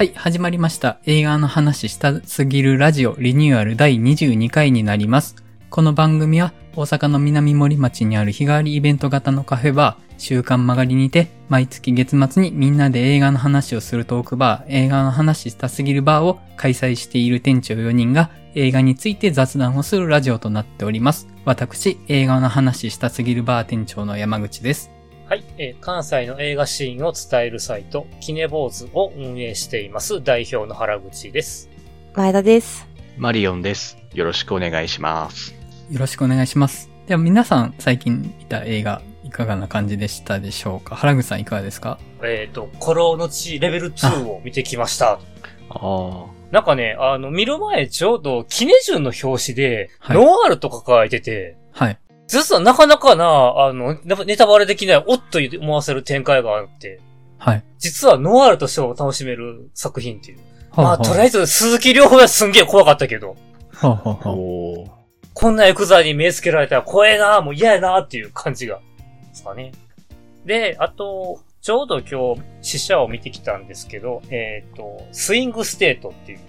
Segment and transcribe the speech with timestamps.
[0.00, 0.98] はい、始まりました。
[1.04, 5.36] 映画の話したすぎるラジオリニューアル第22回になります。
[5.68, 21.28] この番組は大阪の南森町にある日替わりイベント型のカフェバー、週刊曲がりにて、毎月月末にみんなで映画の話をするトークバー、映画の話したすぎるバーを開催している店長4人が映画について雑談をするラジオとなっております。
[21.44, 24.90] 私、映画の話したすぎるバー店長の山口です。
[25.30, 31.70] はい、えー関西の映画シーンを伝えるサイト、キネボーズを運営しています代表の原口です。
[32.16, 32.88] 前田です。
[33.16, 33.96] マリオンです。
[34.12, 35.54] よろしくお願いします。
[35.88, 36.90] よろしくお願いします。
[37.06, 40.96] では皆さん最近見た映画いかがな感じでしたでしょうか？
[40.96, 42.00] 原口さんいかがですか？
[42.24, 45.20] えっ、と、古老の地レベル2を見てきました。
[45.70, 51.98] あなんかね、あの、見る前ちょうど、キネジュンの表紙で、はいノワールとか書いてて、はい。
[52.30, 53.24] 実はなかなかな、
[53.66, 57.00] あの、ネネタバレできない、おっと思わせる展開があって、
[57.38, 57.64] はい。
[57.78, 60.38] 実はノワールとしても楽しめる作品っていう。
[60.76, 63.36] まあ、とりあええず、鈴木亮平はすんげえ怖かったけど、
[63.72, 63.86] ず。
[63.86, 64.30] はあはああ。
[64.30, 65.00] はあ
[65.32, 68.80] こんなヤクザに目つけられたら怖えなもう嫌やなっていう感じが。
[69.28, 69.72] ですかね。
[70.44, 76.40] で、あと、ちょうど今日、死者を見てきたんですけど、えっ、と、スイングステートっていう、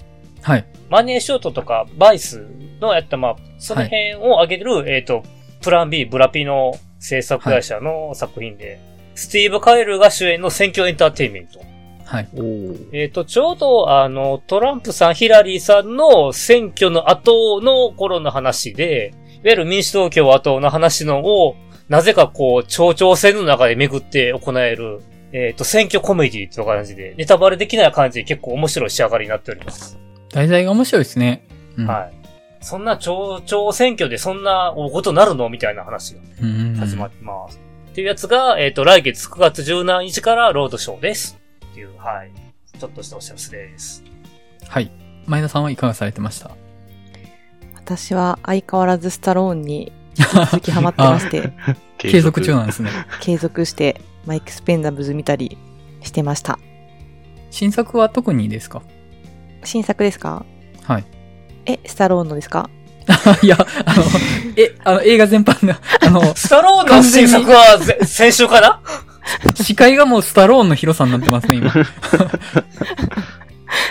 [0.42, 0.66] はい。
[0.90, 2.46] マネーショートとかバイス
[2.82, 5.24] のやった、まあ、その辺を上げる、えっ、と、
[5.62, 8.80] プラン B、ブラピの制作会社の作品で、
[9.16, 11.60] スティーブ・カエルが主演の選挙エンターテインメント。
[12.06, 12.30] はい。
[12.92, 21.56] えっ、と、ちょうど、あの、トランプさん、ヒラリーさんの選挙の後の頃の話で、いわゆる民主党共和党の話のを、
[21.88, 25.02] なぜかこう、町長選の中で巡って行える、
[25.32, 29.98] えっ、と、選挙コメディという感じで、ネタバレできない感じで結構面白い仕上がりになっております。
[30.34, 31.48] 題材が面白いですね。
[31.78, 32.21] うん、はい。
[32.62, 35.50] そんな町長選挙でそんな大ことなるの？
[35.50, 36.24] みたいな話がい。
[36.42, 36.76] うん。
[36.76, 37.60] 始まってます。
[37.92, 41.38] っていうやつが、えっ、と、来月9月17日からロードショーです。
[41.72, 42.32] っていう、はい。
[42.80, 44.04] ちょっとしたお知らせです。
[44.68, 44.92] はい。
[45.26, 46.52] 前田さんはいかがされてました？
[47.76, 51.52] 私は相変わらずスタローンに引き続きハマってまして、
[51.98, 52.90] 継続中なんですね。
[53.22, 55.58] 継続してマイクスペンダブル見たり
[56.02, 56.60] してました。
[57.50, 58.82] 新作は特にですか？
[59.64, 60.46] 新作ですか？
[60.84, 61.06] はい。
[61.66, 62.70] え、スタローンのですか？
[63.42, 64.04] いや、あの、
[64.56, 68.80] え、あの、映画全般の、あの、スタローンの新作はぜ先週かな
[69.56, 71.72] 視界がもうスタローンの広さになってますね、今。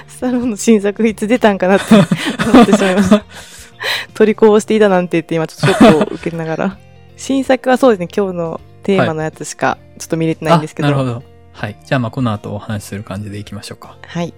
[0.09, 3.25] スタローンの新作いつ出たんかなって思ってしまいました。
[4.15, 6.77] 取りこぼしていたなんて言って今ちょっとショックを受けながら。
[7.17, 10.89] 新作はそうですね、今日のテーマのやつしかちょっと見れてないんですけど。
[10.89, 11.23] あなるほど。
[11.53, 11.77] はい。
[11.85, 13.97] じゃあまあこの後お話しする感じでいきましょうか。
[14.07, 14.35] はい。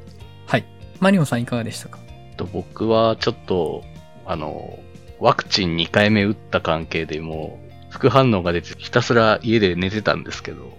[0.47, 0.65] はい。
[1.01, 1.99] マリオンさんいかがでしたか？
[2.45, 3.85] と僕はちょっと、
[4.27, 4.79] あの、
[5.19, 7.61] ワクチン2回目打った関係でも、
[7.91, 10.77] 副反応が出て、ひたすら家で寝てたんですけど、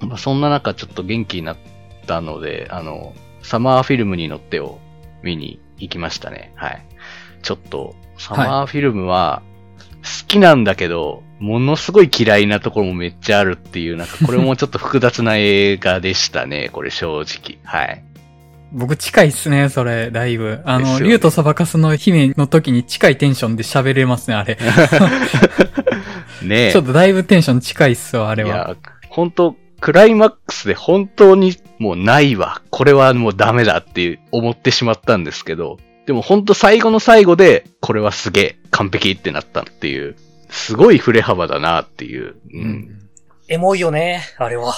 [0.00, 1.56] まあ、そんな中ちょっと元気になっ
[2.06, 4.78] たので、あの、サマーフィルムに乗ってを
[5.22, 6.52] 見に行きましたね。
[6.56, 6.82] はい。
[7.42, 9.42] ちょっと、サマーフィルムは、
[10.02, 17.58] 好きなんだけど、ものすごい嫌いなところもめっちゃあるっていう、なんかこれもちょっと複雑な映画でしたね、これ正直。
[17.64, 18.04] はい。
[18.72, 20.60] 僕近いっすね、それ、だいぶ。
[20.64, 24.56] あの、竜とそばかすの姫の時に近いテンションで喋れますね、あれ。
[26.42, 26.72] ねえ。
[26.72, 28.48] ちょっとだいぶテンション近いっすわ、あれは。
[28.48, 28.76] いや、
[29.08, 32.62] 本当クライマックスで本当にもうないわ。
[32.70, 40.16] これはもうダメだって思ってしまったんですけど、でも本当最後の最後で、これはすげえ完璧ってなったっていう、
[40.48, 42.26] すごい振れ幅だなっていう。
[42.26, 42.36] う。
[42.54, 43.02] うんん。
[43.48, 44.72] エモいよね、あれは。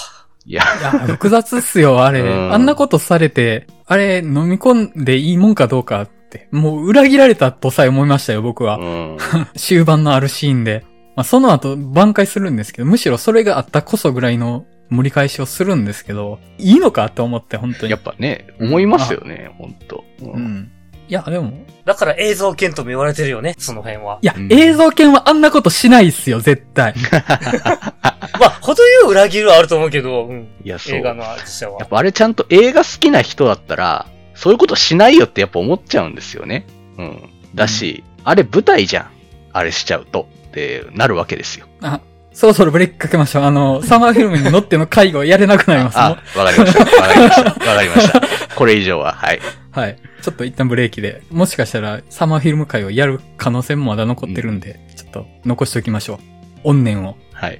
[0.45, 2.21] いや、いや、複雑っすよ、 あれ。
[2.21, 6.47] うんあんなことされて、あれ、飲み込んでいいもんかどうかって。
[6.51, 8.77] もう裏切られたとさえ思いましたよ、僕は。
[8.77, 9.17] うん。
[9.55, 10.83] 終盤のあるシーンで。
[11.15, 17.91] まあ、その後挽回するんですけど、むしろそれがあったこそぐらいの盛り返しをするんですけど、いいのかと思って、本当に。
[17.91, 20.25] やっぱね、思いますよね、本当う。
[20.31, 20.71] うんん。
[21.07, 21.51] いや、でも、
[21.85, 24.19] だから映像犬とも言われてるよね、その辺は。
[24.21, 26.95] いや、うん映像犬はあんなことしないっすよ、絶対。
[28.39, 30.47] まあ、程よい裏切りはあると思うけど、うん。
[30.63, 30.97] いや、そう。
[30.97, 31.89] 映画の実写はやっ。
[31.89, 36.65] ぱあれちゃんと映画好きな人だったら、そういうことしないよってやっぱ思っちゃうんですよね。
[36.97, 37.29] うん。
[37.53, 39.09] だし、あれ舞台じゃん。
[39.53, 40.27] あれしちゃうと。
[40.47, 41.67] ってなるわけですよ。
[41.81, 41.99] あ、
[42.35, 43.43] そろそろブレーキかけましょう。
[43.43, 45.97] あの、サマーフィルムに乗っての介護やれなくなります。
[45.97, 46.79] あ、もわかりました。
[46.79, 47.43] わかりました。
[47.43, 48.55] わかりました。
[48.55, 49.37] これ以上は、はい。
[49.37, 49.41] う
[49.71, 49.97] はい。
[50.21, 51.23] ちょっと一旦ブレーキで。
[51.31, 56.19] もしかしたら、サマーフィルム会をやる可能性もまだ残ってるんで、ちょっと残しておきましょ
[56.65, 56.71] う。
[56.71, 57.15] 怨念を。
[57.31, 57.59] はい。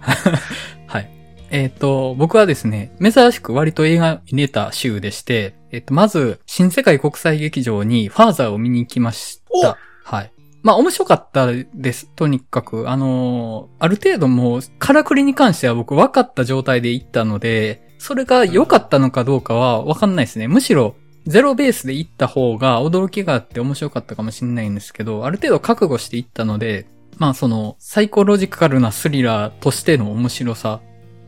[0.86, 1.10] はい。
[1.50, 9.78] えっ、と、僕はですね、珍しく割と映画見れた週でして、えっ、と、まず、新世界国際劇場にファーザーを見に行きました。
[10.04, 10.32] はい。
[10.62, 12.06] まあ、面白かったです。
[12.14, 20.48] とにかく、あのーある程度もう、からくりに関しては僕分かった状態で行ったので、それが良かったのかどうかはわかんないですね。
[20.48, 20.96] むしろ、
[21.26, 26.86] ゼロベースで行った方が驚きがあって面白かったかもしれないんですけど、ある程度覚悟して行ったので、
[27.18, 30.80] まあその、サイコロジカルなスリラーとしての面白さ。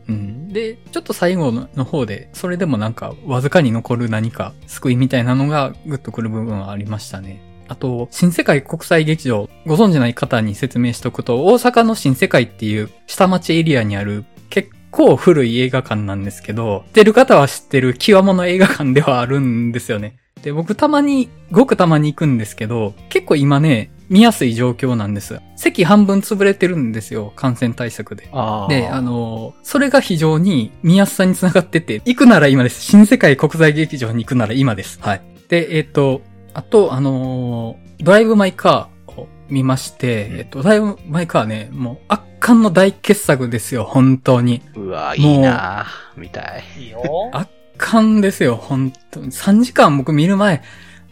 [0.07, 0.49] うん。
[0.49, 7.52] で、ちょっと最後の方で、それでもなんか、わずかに残る何か、救いみたいなのがグッとくる部分はありましたね。
[7.73, 20.17] あと、新世界国際劇場、ご存知ない方に説明しておくと、大阪の新世界っていう下町エリアにある結構古い映画館なんですけど、知ってる方は知ってる極物映画館ではあるんですよね。
[20.43, 25.39] で、僕たまに、ごくたまに行くんですけど、結構今ね、見やすい状況なんです。
[25.55, 28.29] 席半分潰れてるんですよ、感染対策で。
[28.33, 32.83] あで、あ、の、それが非常に見やすさにつながってて、行くなら今です。
[32.83, 34.99] 新世界国際劇場に行くなら今です。
[35.01, 35.21] はい。
[35.47, 36.21] で、えっ、と、
[36.53, 44.61] あと、あのードライブ・マイ・カーを見まして、えっ、と、ドライブ・マイ・カーね、もう圧巻の大傑作ですよ、本当に。
[44.75, 46.63] うわ、いいなみたい。
[46.77, 47.01] いいよ。
[47.31, 49.31] 圧巻ですよ、本当に。
[49.31, 50.61] 3時間僕見る前、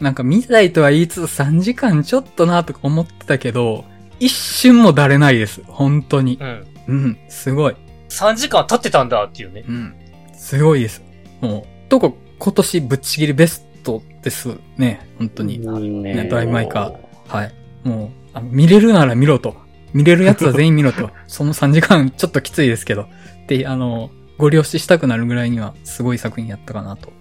[0.00, 3.86] なんか見たいとは言いつつ3時間ちょっとなとか思ってたけど、
[4.20, 6.38] 一瞬もだれないです、本当に。
[6.40, 6.66] うん。
[6.88, 7.76] うん、すごい。
[8.10, 9.64] 3時間経ってたんだっていうね。
[9.66, 9.94] うん。
[10.36, 11.02] すごいです。
[11.40, 15.06] もう、どこ今年ぶっちぎりベストですね。
[15.18, 15.58] 本当に。
[15.58, 17.36] ねドライブ・マイ・カー。
[17.36, 17.54] はい。
[17.84, 19.56] もう、あの見れるなら見ろと。
[19.92, 21.10] 見れるやつは全員見ろと。
[21.26, 23.06] その3時間ちょっときついですけど。
[23.48, 27.12] で、あの、ご了承したくなるぐらいにはすごい作品やったかなと。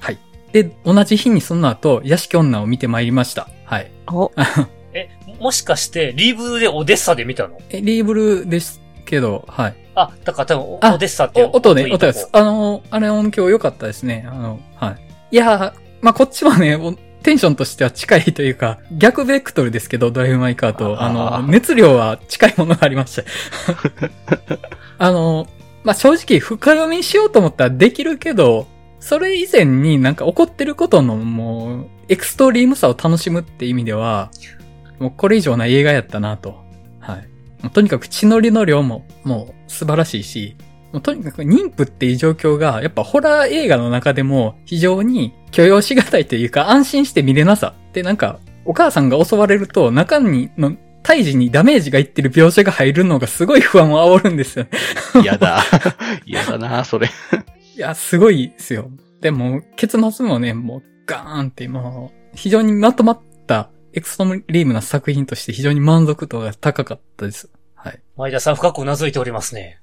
[0.00, 0.18] はい。
[0.52, 3.48] で、同じ日にその後、屋敷女を見てまいりました。
[3.64, 3.90] はい。
[4.10, 4.32] お、
[4.92, 5.10] え、
[5.40, 7.58] もしかして、リーブでオデッサで見たの？
[7.70, 9.76] え、リーブルですけど、はい。
[9.94, 10.64] あ、だから多分
[10.94, 12.28] オ、デッサっていうお音ね、音です。
[12.32, 14.26] あの、あれ音響良かったですね。
[14.28, 14.96] あの、はい。
[15.32, 15.72] いやー、
[16.06, 16.92] まあ、こっちはね、お
[17.24, 23.24] テンションとしては近いというか、逆ベクトルですけど、ドライブ・マイ・カーと、ああの、ー熱量は近いものがありました。
[24.98, 25.48] あの、
[25.82, 28.68] まあ、正直、深読みしようと思ったらできるけど、
[29.00, 34.30] それ以前になんか起こってることのもう、エクストリームさを楽しむって意味では、
[35.00, 36.54] もうこれ以上ない映画やったなと。
[37.00, 37.70] はい。
[37.70, 40.54] とにかく血のりの量も、もう素晴らしいし、
[40.96, 47.74] もうとにかく妊婦っていう状況が、やっぱホラー映画の中でも非常に許容しがたいというか安心して見れなさ。
[47.92, 54.70] で、なんか、お母さんが襲われると中にの胎児にダメージがいってる描写が入るのがすごい不安を煽るんですよね。
[55.22, 55.62] 嫌だ。
[56.24, 57.10] 嫌だなそれ。
[57.76, 58.90] いや、すごいですよ。
[59.20, 67.50] でも、結末もね、もうガーンってもう、非常にまとまったエクストリームな作品として非常に満足度が高かったです。
[67.74, 68.00] はい。
[68.16, 69.80] 前田さん深く頷いておりますね。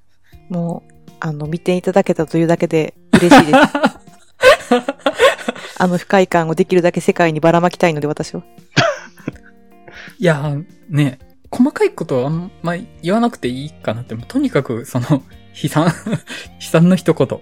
[0.48, 0.93] もう、
[1.24, 3.58] あの、見ていただけたというだけで嬉しいです。
[5.80, 8.42] あの不快感をできるだけ世界にばらまきたいので、私は。
[10.18, 11.18] いやー、ね、
[11.50, 15.22] 細かいことはあんまり言わなくていいかなって、とにかくその、
[15.62, 15.86] 悲惨、
[16.60, 17.40] 悲惨の一言。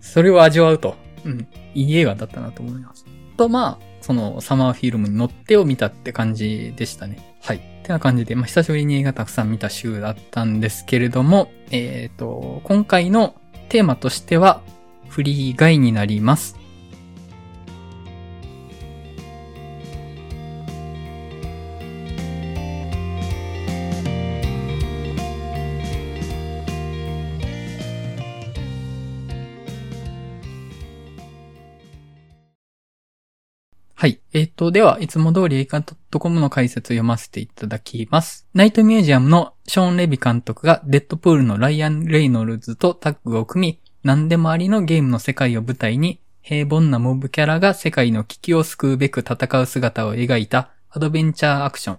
[0.00, 0.94] それを味わうと。
[1.24, 1.48] うん。
[1.74, 3.04] いい映画だったなと思います。
[3.36, 7.16] と、まあ、その、サマーフィルムに乗ってを見たって感じでしたね。
[7.40, 7.56] はい。
[7.56, 13.34] ってな感じで、まあ、久しぶりに映画たくさん見た週だったんですけれども、えっ、と、今回の
[13.70, 14.60] テーマとしては、
[15.08, 16.58] フリー外になります。
[34.04, 34.20] はい。
[34.34, 38.46] えっ、と、では、いつも通り映画 .com の解説を読ませていただきます。
[38.52, 51.98] ナイトミュージアムのショーン・レビ監督がデッドプールのライアン・レイノルズとタッグを組み、何でもありのゲームの世界を舞台に、平凡なモブキャラが世界の危機を救うべく戦う姿を描いたアドベンチャーアクション。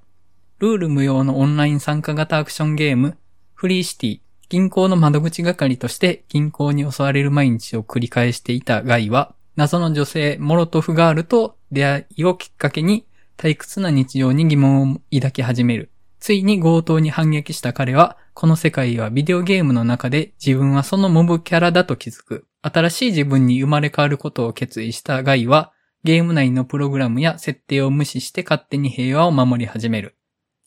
[0.60, 3.18] ルール無用のオンライン参加型アクションゲーム、
[3.56, 4.20] フリーシティ。
[4.50, 13.06] 銀行の窓口係として強盗に襲われる毎日を繰り返していたガイは、謎の女性モロトフガールと出会いをきっかけに
[13.38, 15.92] 退屈な日常に疑問を抱き始める。
[16.20, 22.48] ついに強盗に反撃した彼は、この世界はビデオゲームの中で自分はそのモブキャラだと気づく。
[22.62, 25.72] 新しい自分に生まれ変わることを決意したガイは、
[26.04, 30.18] ゲーム内のプログラムや設定を無視して勝手に平和を守り始める。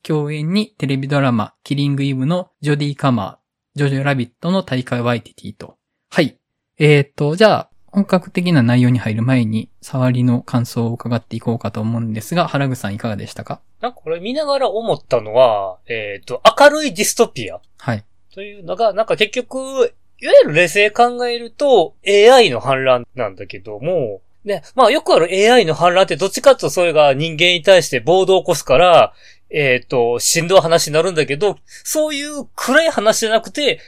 [0.03, 5.77] 共演にテレビドラマ、キリングイブのジョディ・カマー、ジョジョ・ラビットの大会ワイティティと。
[6.11, 6.39] はい。
[6.79, 13.61] えーと、じゃあ、本格的な内容に入る前に、触りの感想を伺っていこうかと思うんですが、原口さんいかがでしたか？
[13.81, 18.05] なんかこれ見ながら思ったのは、えっ、と、明るいディストピアはい。
[18.35, 29.13] というのが、なんか結局、いわゆる冷静考えると AI の反乱なんだけども、ね、まあよくある AI の反乱ってどっちかとそれが人間に対して暴動を起こすから、
[29.51, 33.81] えっ、と、しんどい話になるんだけど、そういう暗い話じゃなくて、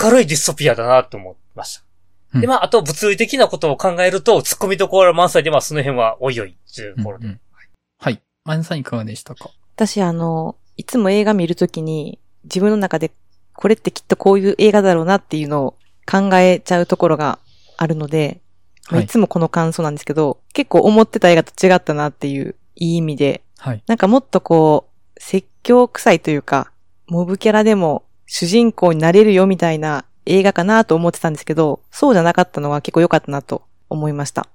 [0.00, 1.81] 明るいディストピアだなと思いました。
[2.34, 7.26] うんで、まあ、あと物理的なことを考えると、突っ込みどころ満載で、まあ、その辺はおいおいっていうところで。
[7.26, 7.40] うんうん
[7.98, 8.20] はい。
[8.44, 9.50] マネさんいかがでしたか？
[9.76, 13.12] 私、あの、いつも映画見るときに、自分の中で、
[13.54, 15.76] これってきっとこういう映画だろうなっていうのを
[16.10, 17.38] 考えちゃうところが
[17.76, 18.40] あるので、
[18.90, 23.82] まあはいいつもこの感想なんですけど、結構思ってた映画と違ったなっていう、いい意味で、はい。
[23.86, 26.72] なんかもっとこう、説教臭いというか、
[27.06, 34.48] モブキャラでも主人公になれるよみたいな映画かなと思ってたんですけど、そうじゃなかったのは結構良かったなと思いました。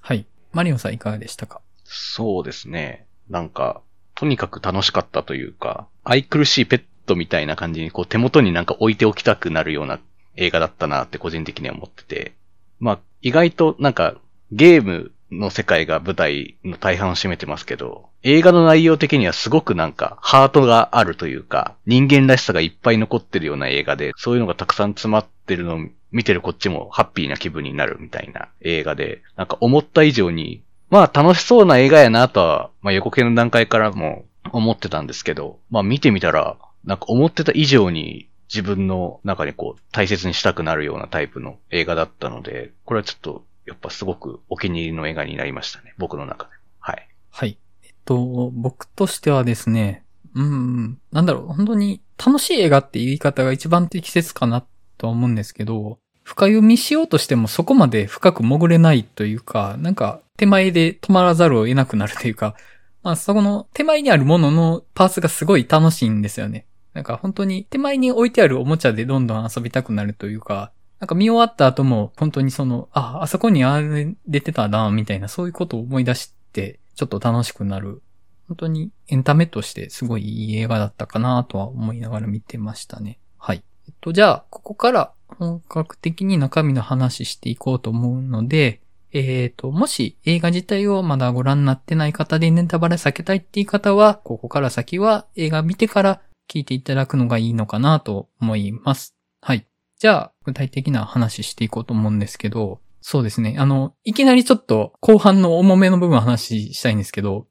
[0.00, 0.26] はい。
[0.52, 1.60] マリオンさんいかがでしたか？
[1.84, 3.06] そうですね。
[3.28, 3.80] なんか、
[4.14, 10.00] とにかく楽しかったというか、愛くるしいペットみたいな感じにこう手元になんか置いておきたくなるような
[10.36, 12.32] 映画だったなって個人的には思ってて。
[12.80, 14.16] まあ、意外となんか
[14.52, 25.78] ゲームの世界が舞台の大半を占めてますけど、映画の内容的にはすごくなんかハートがあるというか、人間らしさがいっぱい残ってるような映画で、そういうのがたくさん詰まってるのを
[26.12, 45.94] 見てるこっちもハッピーな気分になるみたいな映画で、なんか思った以上にまあ楽しそうな映画やなとは、まあ予告編の段階からも思ってたんですけど、まあ見てみたら、なんか思ってた以上に自分の中にこう大切にしたくなるようなタイプの映画だったので、これはちょっとやっぱすごくお気に入りの映画になりましたね。
[45.98, 46.50] 僕の中で。
[46.80, 47.08] はい。
[47.30, 47.58] はい。
[47.82, 50.04] えっと、僕としてはですね、
[50.34, 54.64] うん、なんだろう、本当に楽しい映画って言い方が一番適切かな
[54.98, 62.54] と思うんですけど、深読みしようとしてもそこまで深く潜れないというか、なんか手前で止まらざるを得なくなるというか、
[63.02, 66.66] まあそこの手前にあるもののパーツがすごい楽しいんですよね。
[66.94, 78.02] なんか本当に手前に置いてあるおもちゃでどんどん遊びたくなるというか、なんか見終わった後も本当にその、あ、あそこにあれ出てたな、みたいなそういうことを思い出して、ちょっと楽しくなる。
[78.48, 83.18] 本当にエンタメとしてすごいいい映画だったかなとは思いながら見てましたね。
[83.38, 83.62] はい。
[83.88, 88.80] えっと、じゃあ、ここから本格的に中身の話していこうと思うので、
[89.12, 99.14] えっ、と、もし映画自体をまだご覧になってない方でネタバレ避けたいっていう方は、ここから先は映画見てから聞いていただくのがいいのかなと思います。
[99.40, 99.66] はい。
[99.98, 103.56] じゃあ、具体的な話していこうと思うんですけど、そうですね。
[103.58, 107.46] あの、いきなりちょっと後半の重めの部分話したいんですけど、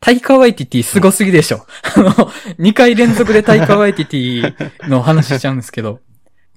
[0.00, 1.66] タイカワイティティすごすぎでしょ。
[1.96, 2.10] あの、
[2.58, 6.00] 2回連続でタイカワイティティの話しちゃうんですけど、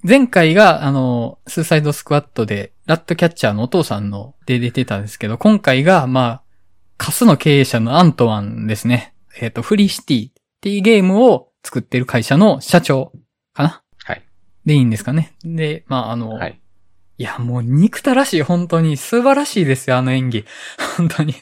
[0.02, 6.42] 前回が、あの、スーサイドスクワットで、ラットキャッチャーのお父さんので出てたんですけど、今回が、まあ、
[6.96, 9.14] カスの経営者のアントワンですね。
[9.40, 13.12] えっ、と、フリーシティっていうゲームを作ってる会社の社長。
[14.68, 15.34] でいいんですかね。
[15.42, 16.60] で、まあ、あの、はい。
[17.18, 18.96] いや、もう憎たらしい、本当に。
[18.96, 20.44] 素晴らしいですよ、あの演技。
[20.96, 21.34] 本当に。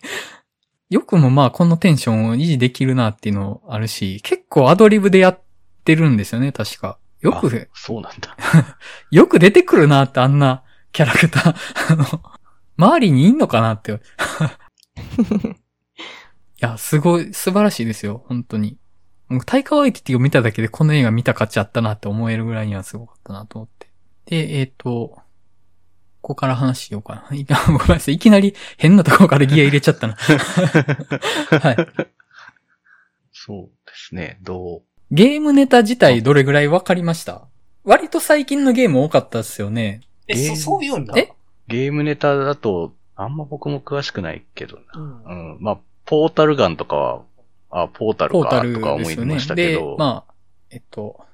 [0.88, 5.40] よくもまあ、このテンションを維持できるなっていうのあるし、結構アドリブでやっ
[5.85, 6.99] てるんですよね、確か。
[7.21, 8.37] よくあ、そうなんだ。
[9.11, 11.54] よく出てくるなって、あんなキャラクター。
[11.92, 12.23] あの、
[12.78, 13.92] 周りにいんのかなって。
[13.92, 13.99] い
[16.61, 18.78] や、すごい、素晴らしいですよ、本当に。
[19.28, 23.88] もうタイカワイティティを見ただけでこの映画見た価値あったなって思えるぐらいにはすごかったなと思って。
[24.26, 25.18] で、えっ、と、
[26.23, 27.25] ここから話しようかな。
[27.66, 28.14] ごめんなさい。
[28.14, 30.14] いきなり変なところからギア入れちゃったな。
[31.61, 31.76] はい。
[33.33, 34.38] そうですね。
[34.42, 34.83] どう？
[35.12, 37.47] ゲームネタ自体どれぐらいわかりました？
[37.85, 40.00] 割と最近のゲーム多かったですよね。
[40.26, 41.14] え、そ、えーそういうんだ？
[41.16, 41.33] え？
[41.68, 45.30] ゲームネタだと、あんま僕も詳しくないけどうんな。
[45.30, 45.59] うん。
[45.61, 47.23] まあ、ポータルガンとかは、
[47.70, 49.46] あ、ポータルかポータルとか思いまし。
[49.46, 50.32] たけでど。、まあ、
[50.70, 51.25] えっと、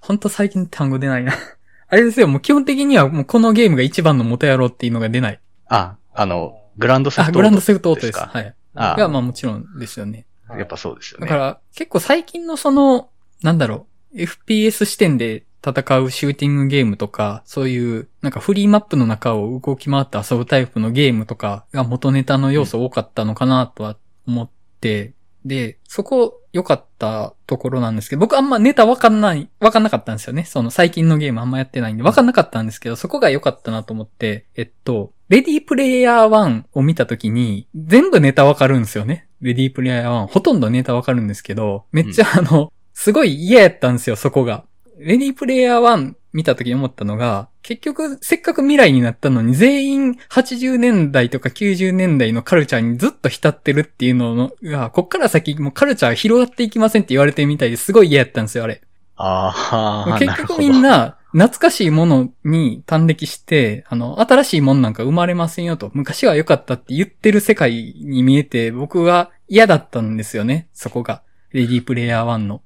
[0.00, 1.32] ほんと最近単語出ないな。
[1.88, 5.40] あれですよ、もう基本的にはもうこのゲームが一番の元やろうっていうのが出ない。
[5.68, 8.18] あ、あの、グランドセフあ、トグランドセフトオートです。
[8.18, 8.54] かはい。
[8.74, 10.26] あが、まあもちろんですよね。
[10.50, 11.26] やっぱそうですよね。
[11.26, 13.10] だから、結構最近のその、
[13.42, 23.96] なんだろう、FPS 視点で戦うシューティングゲームとか、そういう、なんかフリーマップの中を動き回って遊ぶタイプのゲームとかが元ネタの要素多かったのかなとは
[24.26, 25.12] 思って、
[25.44, 30.44] で、そこ良かったところなんですけど、僕あんまネタわかんない、わかんなかったんですよね。
[30.44, 39.26] その最近のゲームあんまやってないんで、わかんなかったんですけど、そこが良かったなと思って、えっと、レディープレイヤー1を見たときに、全部ネタわかるんですよね。
[39.40, 40.26] レディープレイヤー1。
[40.26, 44.64] ほとんどネタわかるんですけど、めっちゃあの、すごい嫌やったんですよ、そこが。
[44.98, 58.82] レディープレイヤー1見た時に思ったのが、結局、せっかく未来になったのに、全員80年代とか90年代のカルチャーにずっと浸ってるっていうのが、こっから先もうカルチャー広がっていきませんって言われてるみたいですごい嫌やったんですよ、あれ。
[59.16, 71.22] ああ、結局みんな、懐かしいものに端歴して、あの、新しいものなんか生まれませんよと、昔は良かったって言ってる世界に見えて、僕は嫌だったんですよね、そこが。
[71.52, 72.62] レディープレイヤー1の。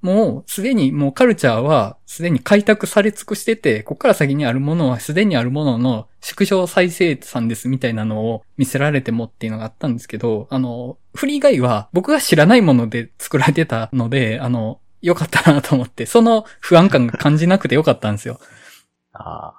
[0.00, 18.40] もうすでにもうカルチャーはすでに開拓され尽くしてて、こっから先にあるものはすでにあるものの縮小再生産ですみたいなのを見せられてもっていうのがあったんですけど、あの、フリーガイは僕が知らないもので作られてたので、あの、良かったなと思って、その不安感が感じなくて良かったんですよ。
[19.12, 19.54] ああ。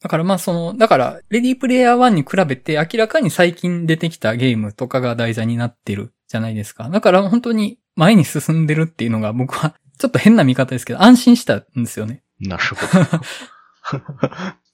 [0.00, 6.90] だからまあその、だから、レディープレイヤー1に比べて明らかに最近出てきたゲームとかが題材になってるじゃないですか。
[6.90, 12.22] だから本当に前に進んでるっていうのが僕はちょっと変な見方ですけど、安心したんですよね。
[12.40, 12.80] なるほど。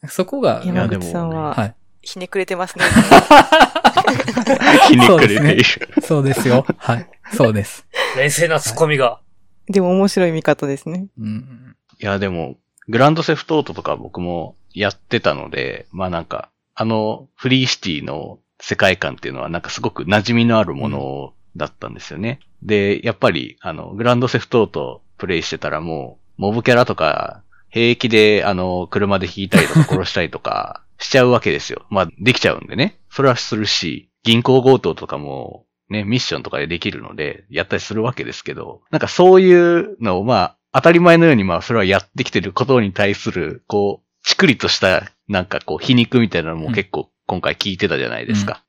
[0.08, 1.74] そこが、山口さんは、はい。
[2.02, 2.84] ひねくれてますね。
[4.88, 5.64] ひねくれている。
[6.02, 6.64] そうですよ。
[6.78, 7.06] はい。
[7.34, 7.86] そうです。
[8.16, 9.20] 冷静なツッコミが。
[9.68, 11.06] でも面白い見方ですね。
[11.18, 11.76] うん。
[12.00, 12.56] いや、でも、
[12.88, 22.40] グランドセフトオートとか僕もやってたので、まあなんか、あの、フリーシティの世界観っていうのはなんかすごく馴染みのあるものだったんですよね。
[22.62, 31.86] で、やっぱり、あの、グランドセフトオートプレイしてたらもう、モブキャラとか、平気で、あの、車で引いたりとか殺したりとか しちゃうわけですよ。
[31.90, 32.98] まあ、できちゃうんでね。
[33.10, 48.62] それはするし、銀行強盗とかも、ね、ミッションとかでできるので、やったりするわけですけど、なんかそういうのを、まあ、当たり前のように、まあ、それはやってきてることに対する、こう、ちくりとした、なんかこう、皮肉みたいなのも結構今回聞いてたじゃないですか。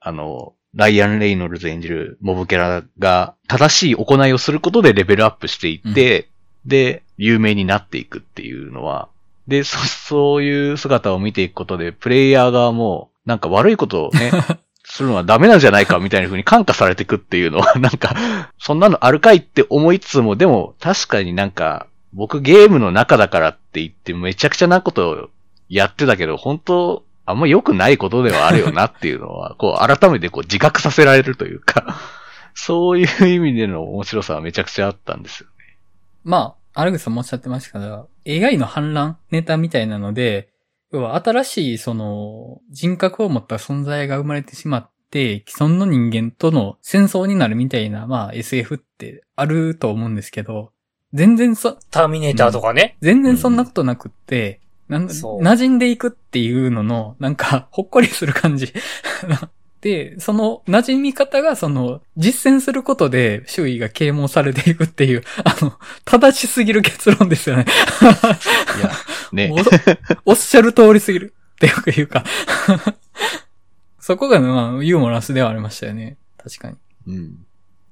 [0.00, 6.28] あの、ライアン・レイノルズ演じるモブキャラが正しい行いをすることでレベルアップしていって、
[6.66, 9.08] で、有名になっていくっていうのは、
[9.48, 14.30] で、そ、そういう姿を見ていくことで、プレイヤー側も、なんか悪いことをね、
[14.84, 18.14] するのはダメなんじゃないかみたいな風に感化されていくっていうのは、 なんか、
[18.58, 25.28] そんなのあるかいって思いつつも、でも確かになんか、僕ゲームの中だからって言ってめちゃくちゃなことを
[25.68, 32.00] やってたけど、本当あんま良くないことではあるよなっていうのは、こう改めてこう自覚させられるというか、
[32.54, 35.76] そういう意味での面白さはめちゃくちゃあったんですよね。
[36.24, 40.48] まあ、アルグさんもおっしゃってましたけど、AI の反乱ネタみたいなので、
[40.92, 50.72] 要は新しいその人格を持った存在が生まれてしまって、既存の人間との戦争になるみたいな、まあ SF ってあると思うんですけど、
[51.12, 52.96] 全然そ、ターミネーターとかね。
[53.00, 58.72] 全然そんなことなくって、なんそう馴染んでいくっていうのの、なんか、 ほっこりする感じ。
[59.80, 67.66] で、その馴染み方が、その、実践することで周囲が啓蒙されていくっていう、あの、正しすぎる結論ですよね。
[69.32, 69.52] いや、ね。
[70.24, 72.24] おおっしゃる通りすぎるってよく言うか。
[74.00, 76.16] そこが、まあ、ユーモラスではありましたよね。
[76.38, 76.76] 確かに。
[77.08, 77.46] うん。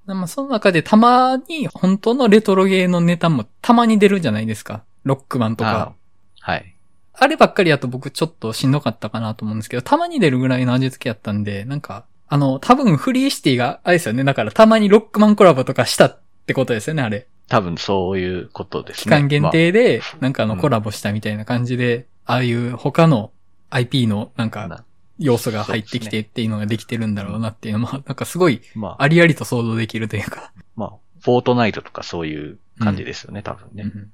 [0.07, 4.85] まあ、その中でたまに本当のレトロゲーのネタもたまに出るじゃないですか。
[5.05, 5.95] ロックマンとか。
[6.41, 6.74] あはい。
[7.17, 14.25] あればっかりやと僕ちょっとしんどかったかなと思うんですけど、たまに出るぐらいの味付けやったんで、なんか、あの、多分フリーシティが、あれですよね。
[14.25, 17.29] だからたまにロックマンコラボとかしたってことですよね、あれ。
[17.49, 19.03] 多分そういうことですね。
[19.03, 23.31] 期間限定で、なんかあのうんコラボしたみたいな感じで、ああいう他の
[23.71, 24.85] IP のなんか
[25.19, 30.53] 要素が入ってきてっていうのができてるんだろうなっていうのも、なんかすごいまあ、ありありと想像できるというか。
[30.75, 33.85] まあ、フォートナイトとかそういう感じですよね、多分ね。
[33.85, 34.11] うん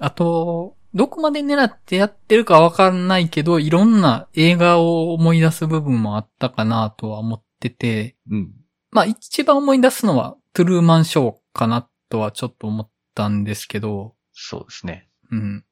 [0.00, 8.52] あと、どこまで狙ってやってるかわかんないけど、いろんな映画を思い出す部分もあったかなとは思ってて、うん。
[8.90, 15.08] まあ一番思い出すのはトゥルーマンショーかなとはちょっと思ったんですけど、そうですね。
[15.30, 15.64] うん。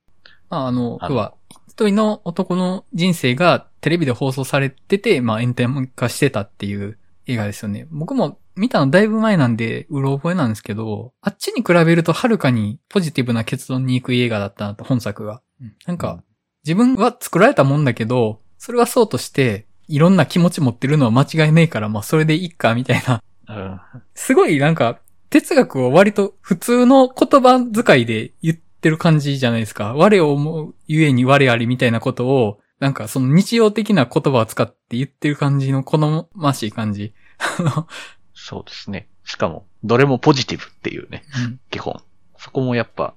[0.51, 1.35] まああの、あは、
[1.69, 7.87] 一人の男の人生がテレビで放送されてて、まあエンタメ化してたっていう映画ですよね。
[7.91, 15.43] 僕も見たのだいぶ前なんで、うろ覚えなんですけど、あっちに比べるとはるかにポジティブな結論に行く映画だったなと、本作が。
[15.87, 16.23] なんか、
[16.65, 23.23] 自分は作られたもんだけど、それはそうとして、いろんな気持ち持ってるのは間違いないから、まあそれでいいか、みたいな。
[23.49, 23.81] うん。
[24.15, 29.95] すごいなんか、哲学を割と普通の言葉遣いで言ってる感じじゃないですか。
[29.95, 37.15] 我を思うゆえに我ありみたいなことを、なんかその日常的な言葉を使って言ってる感じの好ましい感じ。
[38.47, 39.09] そうですね。
[39.25, 42.01] しかも、どれもポジティブっていうね、うん基本。
[42.39, 43.15] そこもやっぱ、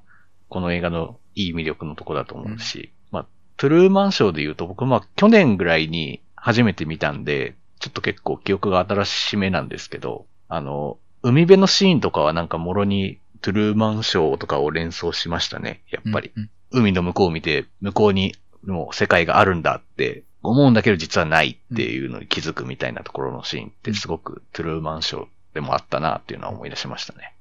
[0.48, 16.32] この映画のいい魅力のとこだと思うし、まあ、トゥルーマンショーで言うと僕、まあ、去年ぐらいに初めて見たんで、ちょっと結構記憶が新しめなんですけど、あの、海辺のシーンとかはなんかもろにトゥルーマンショーとかを連想しましたね、やっぱり。
[16.36, 27.34] うん海の向こうを見て、向こうにもう世界があるんだって思うんだけど実はないっていうのに気づくみたいなところのシーンってすごくトゥルーマンショーでもあったなっていうのは思い出しましたね。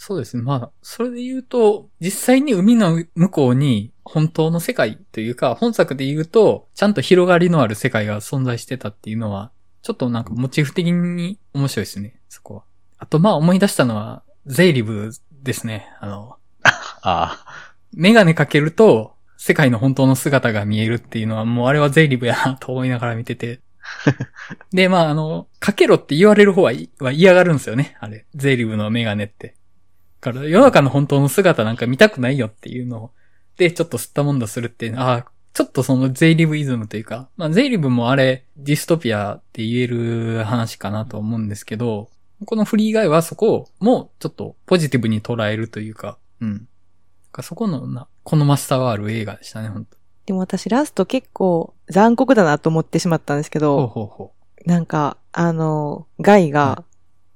[0.00, 0.44] そうですね。
[0.44, 9.50] まあ、それで言うと、実際に海の向こうに本当の世界というか、本作で言うと、ちゃんと広がりのある世界が存在してたっていうのは、
[9.82, 12.62] ちょっとなんかモチーフ的に面白いですね、そこは。
[12.98, 15.10] あとまあ思い出したのは、ゼイリブ
[15.42, 15.88] ですね。
[15.98, 16.36] あの、
[17.02, 17.44] あ
[17.92, 23.60] メガネかけると、世界の本当の姿が見えるっていうのは、もうあれはゼイリブやなと思いながら見てて。
[24.74, 27.96] で、まあ、あの、かけろって言われる方は嫌がるんですよね。
[28.00, 28.26] あれ。
[28.34, 29.54] ゼイリブのメガネって。
[30.20, 33.10] だから、世の中の本当の姿なんか見たくないよっていうのを、
[33.56, 42.10] で、ちょっと吸ったもんだするっていうのは、あちょっとそのゼイリブイズムというか、まあ、ゼイリブもあれ、ディストピアって言える話かなと思うんですけど、
[42.44, 46.68] このフリー以外はそこもちょっとポジティブに捉えるというか、うん。
[47.42, 54.32] そこのな、好ましさはある映画でしたね、本当でも私ラスト結構残酷だなと思ってしまったんですけほうど、ほうほ
[54.66, 56.84] なんか、あの、ガイが、は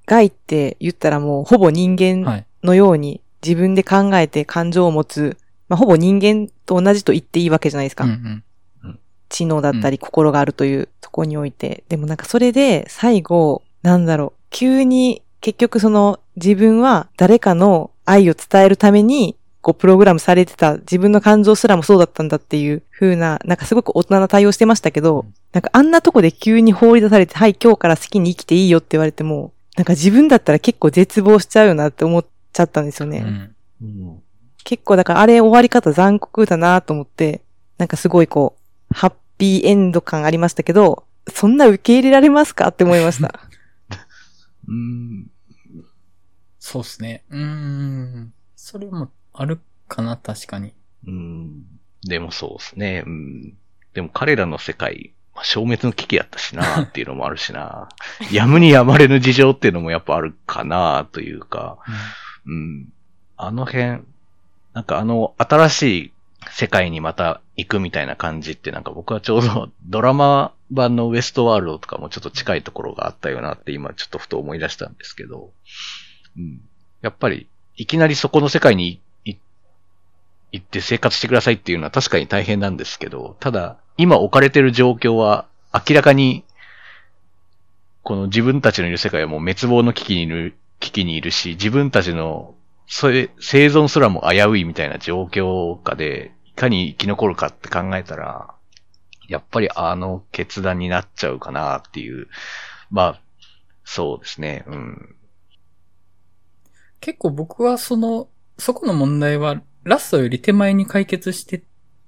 [0.04, 1.96] ガイって言ったらもうほぼ人う。
[1.96, 2.46] 間はい。
[2.62, 8.04] のように自分で考えて感情を持つ、まあ、ほぼ人間と同じと言っていいわけじゃないですか。
[8.04, 8.44] うん
[8.84, 8.98] うん。
[9.30, 11.84] 知能だったり心があるというところにおいて。
[11.88, 33.18] でもなんかそれで最後、なんだろう、急に結局その自分は誰かの愛を伝えるために、こうプログラムされてた自分の感情すらもそうだったんだっていう風な、なんかすごく大人な対応してましたけど、なんかあんなとこで急に放り出されて、はい、今日から好きに生きていいよって言われても、なんか自分だったら結構絶望しちゃうよなって思っちゃったんですよね。
[33.18, 33.26] うん。
[33.26, 33.48] あ。
[33.82, 34.22] うん。
[34.64, 37.42] 結構だからあれ終わり方残酷だなと思って、
[37.78, 38.56] なんかすごいこ
[38.90, 43.48] う、ハッピーエンド感ありましたけど、そんな受け入れられますかって思いました。
[44.66, 45.30] うん。
[46.58, 47.22] そうっすね。
[47.30, 48.32] うーん。
[48.56, 50.72] それもあるかな、確かに。
[51.06, 51.64] うん。
[52.04, 53.04] でもそうですね。
[53.06, 53.54] うん。
[53.94, 57.88] でも彼らの世界、まあ消滅の危機やったしなっていうのもあるしな。
[58.32, 61.78] やむにやまれぬ事情っていうのもやっぱあるかなというか。
[62.46, 62.92] うん。
[63.36, 64.02] あの辺、
[64.74, 66.12] なんかあの新しい
[66.50, 75.50] 世界にまた行くみたいな感じってなんか僕はちょうど ドラマ版のウエストワールドとかもちょっと近いところがあったよなって今ちょっとふと思い出したんですけど、
[76.36, 76.60] うん。
[77.00, 79.00] やっぱりいきなりそこの世界にい
[80.52, 86.44] 行って生活してくださいっていうのは確かに大変なんですけど、ただ今置かれてる状況は明らかに
[88.02, 92.54] この自分たちのいる世界はもう滅亡の危機にいる、危機にいるし、自分たちの、
[92.86, 98.54] それ、生存すらも危ういみたいな状況下で、いかに生き残るかって考えたら、
[99.28, 102.28] やっぱりあの決断になっちゃうかなっていう。
[102.90, 103.20] まあ、
[103.84, 104.64] そうですね。
[104.66, 105.16] うん。
[107.00, 111.62] 結構僕はその、そこの問題はラストより手前に解決して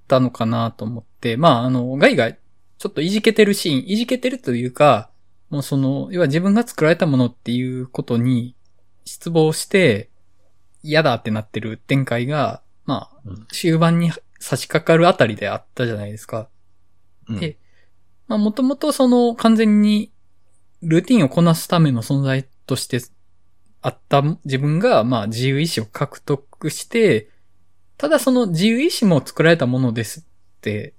[0.09, 5.11] たのかなと思って、まああの、ガイがちょっといじけてるシーン、いじけてるというか、
[5.51, 8.55] もうその、要は自分が作られたものっていうことに
[9.05, 10.11] 失望して
[10.83, 16.49] 嫌だってなってる展開が、まあうん、終盤に差し掛かるあたりであったじゃないですか。
[17.29, 17.59] うんで
[18.27, 20.11] まあもともとその完全に
[20.83, 22.99] ルーティンをこなすための存在として
[23.81, 27.31] あった自分がまあ自由意志を獲得して、
[27.97, 30.23] ただその自由意志も作られたものですっ
[30.61, 30.95] て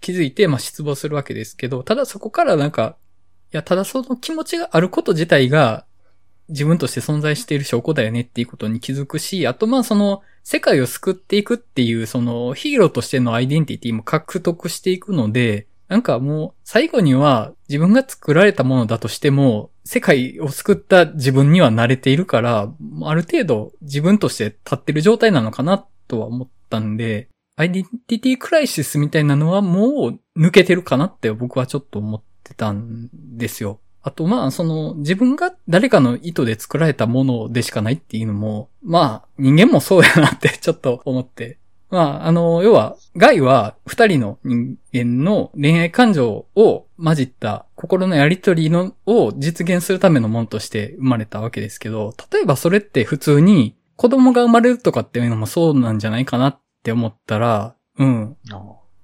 [0.00, 2.96] 気づいてまあ失望するわけですけど、ただそこからなんか、
[3.52, 5.86] いやただその気持ちがあること自体が
[6.48, 33.80] 自分として存在している証拠だよねっていうことに気づくし、あとまあその世界を救っていくっていうそのヒーローとしてのアイデンティティも獲得していくので、なんかもう最後には自分が作られたものだとしても、世界を救った自分には慣れているから、ある程度自分として立ってる状態なのかなっとは思ったんで、アイデンティティクライシスみたいなのはもう抜けてるかなって僕はちょっと思ってたんですよ。
[34.02, 41.58] あとまあその自分が誰かの意図で作られたものでしかないっていうのも、まあ人間もそうやなって ちょっと思って。
[41.90, 58.36] まああの、要は、ガイは二人の人間の恋愛感情を混じった心のやりとりのを実現するためのものとして生まれたわけですけど、例えばそれって普通に子供が生まれるとかっていうのもそうなんじゃないかなって思ったら、うん、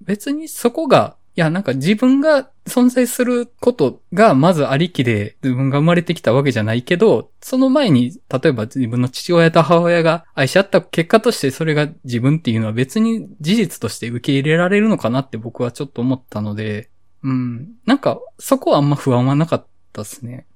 [0.01, 16.91] 別にそこが、いや、なんか自分が存在することがまずありきで自分が生まれてきたわけじゃないけど、その前に、例えば自分の父親と母親が愛し合った結果としてそれが自分っていうのは別に事実として受け入れられるのかなって僕はちょっと思ったので、
[17.23, 17.69] うん。
[17.87, 20.47] なんか、そこはあんま不安はなかったですね。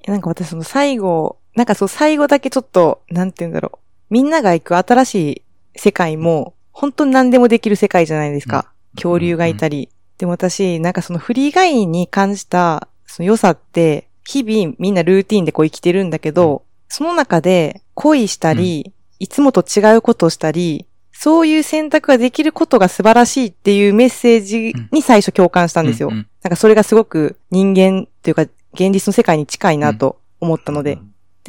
[0.00, 3.78] いやなんか私その最後、なんかそう最後だけちょっと、なんて言うんだろう。
[4.10, 5.42] みんなが行く新しい
[5.76, 8.72] 世界も、本当に何でもできる世界じゃないですか。
[8.94, 9.88] 恐竜がいたり。
[10.18, 26.08] でも私、なんかそのフリーガイに感じた、その良さって、日々みんなルーティンでこう生きてるんだけど、その中で恋したり、いつもと違うことをしたり、そういう選択ができることが素晴らしいっていうメッセージに最初共感したんですよ。
[26.08, 30.98] うんうんなんかそれがすごく人間というか現実の世界に近いなと思ったので。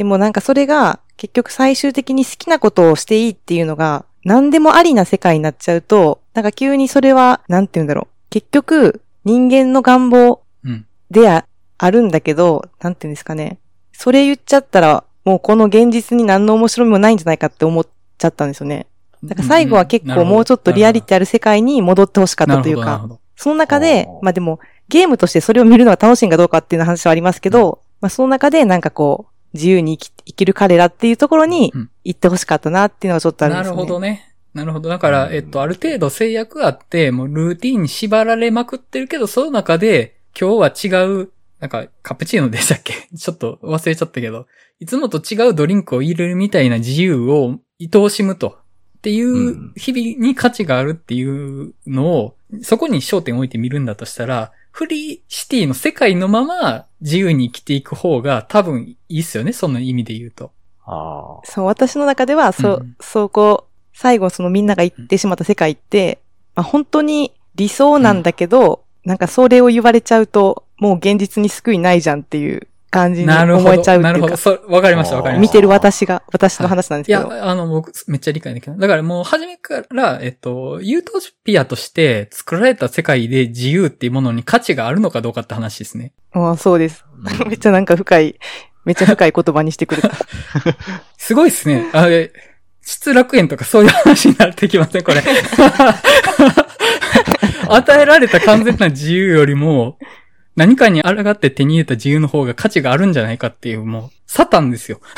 [0.02, 8.16] でもなんかそれが結局最終的に好きなことをしていいっていうのが、何でもありな世界になっちゃうと、なんか急にそれは、なんて言うんだろう。
[8.32, 10.88] 結局、人間の願望うん。
[11.12, 11.46] であ
[11.78, 13.60] あるんだけど、なんて言うんですかね。
[13.94, 17.88] それ言っちゃったら、もうこの現実に何の面白みもないんじゃないかって思っ
[18.18, 18.88] ちゃったんですよね。
[19.24, 24.60] だから最後は結構もうちょっとリアリティある世界に戻ってほしかったというかその中でまあでも、
[24.90, 33.78] ゲームとしてそれを見るのが楽しいんかどうかっていう話はありますけど、まあその中でなんかこう、自由に生き生きる彼らっていうところにうん行ってほしかったなっていうのがちょっとあるんですよね。
[33.78, 34.28] なるほどね。
[34.54, 34.90] なるほど。
[34.90, 42.94] だから、えっと、ある程度制約があって、もうルーティンに縛られまくってるけど、その中で、今日は違う、なんか、カプチーノでしたっけ？
[43.16, 44.48] ちょっと忘れちゃったけど、
[44.80, 48.58] いつもと違うドリンクを入れるみたいな自由を愛おしむと。
[49.02, 60.52] っていう日々に価値があるっていうのを、そこに焦点を置いてみるんだとしたら、フリーシティの世界のまま自由に生きていく方が多分いいっすよね、その意味で言うと。
[60.86, 61.46] ああ。
[61.46, 66.20] そう、私の中では、そ、うんそこ、最後そのみんなが行ってしまった世界って、
[66.54, 73.70] まあ、本当に理想なんだけど、なんかそれを言われちゃうと、もう現実に救いないじゃんっていう感じになるほど。
[73.70, 74.34] 思えちゃうってないるほど。
[74.34, 75.50] うか、そわかりました、わかりました。
[75.50, 77.34] 見てる私が、私の話なんですいけど。
[77.34, 78.80] や、あの、僕、めっちゃ理解できない。
[78.80, 86.14] だからもう、初めから、えっと、ユートピアとして作られた世界で自由っていうものに価値があるのかどうかって話ですね。
[86.34, 87.06] ああそうです。
[87.48, 88.38] めっちゃなんか深い、
[88.86, 90.12] めっちゃ深い言葉にしてくれた。
[91.18, 91.90] すごいっすね。
[91.94, 92.32] あれ、
[92.82, 95.24] 失楽園とかそういう話になってきません、これ。
[97.70, 99.98] 与えられた完全な自由よりも、
[100.56, 105.00] 何かに抗って手に入れた自由の方が価値があるんじゃないかっていう、もう、サタンですよ。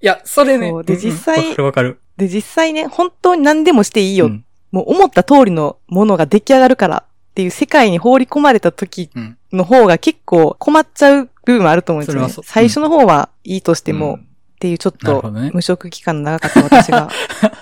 [0.00, 0.70] いや、それね。
[0.70, 2.00] そうでんん実際わかるわかる。
[2.16, 4.26] で、実際ね、本当に何でもしていいよ。
[4.26, 9.38] うんもう思った通りのものが出来上がるからっていう世界に放り込まれた時うん。
[9.50, 12.44] の方が結構困っちゃう部分もあると思うんですよねそれはそう。
[12.44, 17.08] 最初の方はいいとしても、うんっていうちょっと無職期間の長かった私が。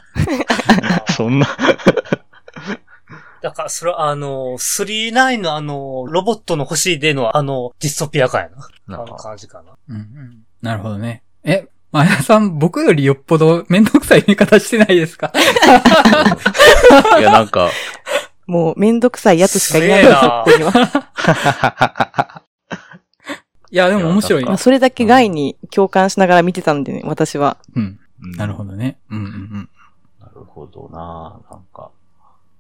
[1.15, 1.47] そんな、
[3.47, 8.49] だから、それはあの、39のあの、ロボットの星でのあの、ディストピア感や
[8.89, 8.99] な。
[8.99, 9.73] あの感じかな。
[9.89, 10.43] うんうん。
[10.63, 11.23] なるほどね。
[11.45, 15.31] え、前田さん、僕よりよっぽどめんどくさい見方してないですか？
[17.21, 17.71] いや、なんか、
[18.49, 22.43] もうめんどくさいやつしかいないんですよ、ここには。
[23.71, 24.57] いや、でも面白いまあ。
[24.59, 27.59] それだけ外に共感しながら見てたんでね、私は。
[27.77, 27.99] うん。
[28.23, 28.99] うんなるほどね。
[29.11, 29.69] うんうんうん。
[30.21, 31.91] なるほどななんか。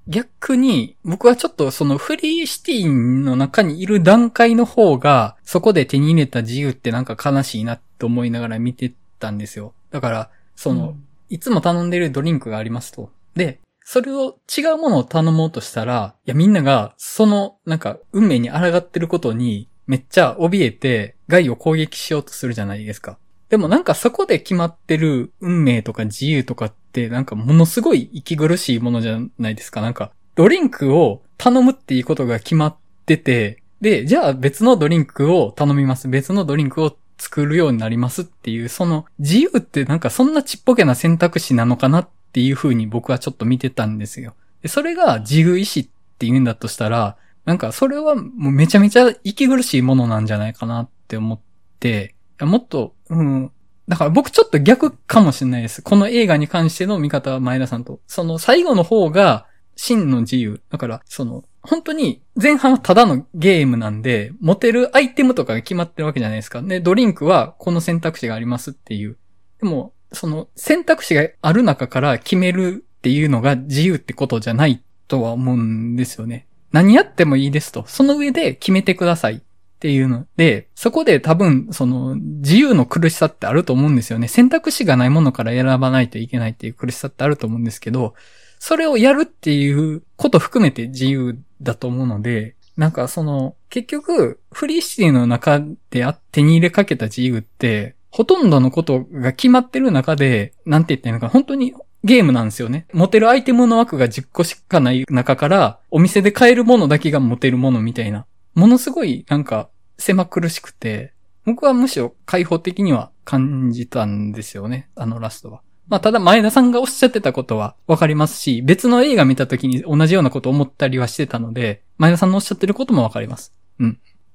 [0.09, 9.73] 逆に、僕はちょっとそのフリーシティの中にいる段階の方が、そこで手に入れた自由ってなんか悲しいなと思いながら見てたんですよ。
[9.91, 10.97] だから、その、
[11.29, 13.11] いつも頼んでるドリンクがありますと。
[13.35, 23.17] で、それを違うものを頼もうとしたら、いやみんながそのなんか運命に抗ってることにめっちゃ怯えて害を攻撃しようとするじゃないですか。
[23.49, 29.83] でもなんかそこで決まってる運命とか自由とかってなんかものすごい息苦しいものじゃないですか。
[29.83, 36.09] なんかドリンクを頼むっていうことが決まってて、で、じゃあ別のドリンクを頼みます。
[36.09, 44.35] 別のドリンクを作るようになりますっていう、その自由ってなんかそんなちっぽけな選択肢なのかなっていう風に僕はちょっと見てたんですよ。
[44.63, 51.39] でそれが自由意志っていうんだとしたら、なんかそれはもうめちゃめちゃ息苦しいものなんじゃないかなって思っ
[51.79, 53.53] て、もっと、うん。
[53.89, 55.83] だから僕ちょっと逆かもしれないです。
[55.83, 58.01] この映画に関しての見方は前田さんと。
[58.07, 59.47] その最後の方が
[59.77, 60.61] 真の自由。
[60.71, 66.63] だから、その、本当に前半はただのゲームなんで、持てるアイテムとかが決まってるわけじゃないですか。
[66.63, 69.19] で、ドリンクはこの選択肢がありますっていう。
[69.61, 76.47] でも、その選択肢がある中から決めるっていうのが自由ってことじゃないとは思うんですよね。
[76.73, 77.85] 何やってもいいですと。
[77.87, 79.43] その上で決めてください
[79.87, 84.27] っていうので、そこで多分、その、自由の苦しさってあると思うんですよね。
[84.27, 88.15] 選択肢がないものから選ばないといけないっていう苦しさってあると思うんですけど、
[88.59, 102.87] それをやるっていうこと含めて自由だと思うので、なんかその、結局、フリーシティの中であ手に入れかけた自由って、ほとんどのことが決まってる中で、なんて言ってんのか、本当にゲームなんですよね。
[102.93, 108.27] 持てるアイテムの枠が10個しかない中から、お店で買えるものだけが持てるものみたいな。
[108.57, 111.13] ものすごい、なんか、狭苦しくて、
[111.45, 115.61] 僕はむしろ開放的には感じたんですよね、あのラストは。
[115.89, 123.53] まあ、ただ前田さんがおっしゃってたことはわかりますし、別の映画見た時に同じようなことを思ったりはしてたので、前田さんのおっしゃってることもわかります。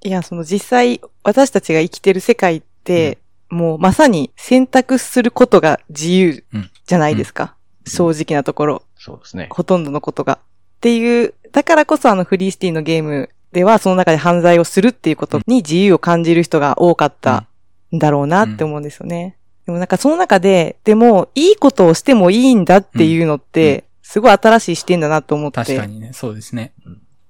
[0.03, 3.19] いや、その実際、私たちが生きてる世界って、
[3.49, 6.43] もうまさに選択することが自由
[6.85, 7.55] じゃないですか。
[7.85, 8.83] 正直なところ。
[8.97, 9.49] そうですね。
[9.51, 10.39] ほとんどのことが。
[10.39, 10.39] っ
[10.79, 17.47] ていう、だからこそあのフリーシティのゲームではその中で犯罪をするっていうことに自由を感じる人が多かった
[17.93, 19.37] んだろうなって思うんですよね。
[19.65, 25.63] でもなんかその中で、でも、いいことをしてもいいんだっていうのって、すごい新しい視点だなと思って。
[25.63, 26.73] 確かにね、そうですね。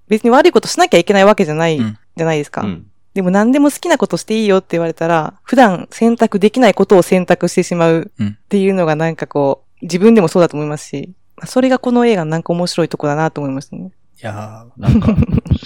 [0.07, 2.61] 別に悪いことしなきゃいけないわけじゃない、うんじゃないですか。
[2.61, 2.87] うん。
[3.13, 13.91] でも何でも好きなことしていいよって言われたら、普段選択できないことを選択してしまううんっていうのがなんかこう、自分でもそうだと思いますし、まあそれがこの映画のなんか面白いとこだなと思いましたね。
[14.21, 15.15] いやなんか、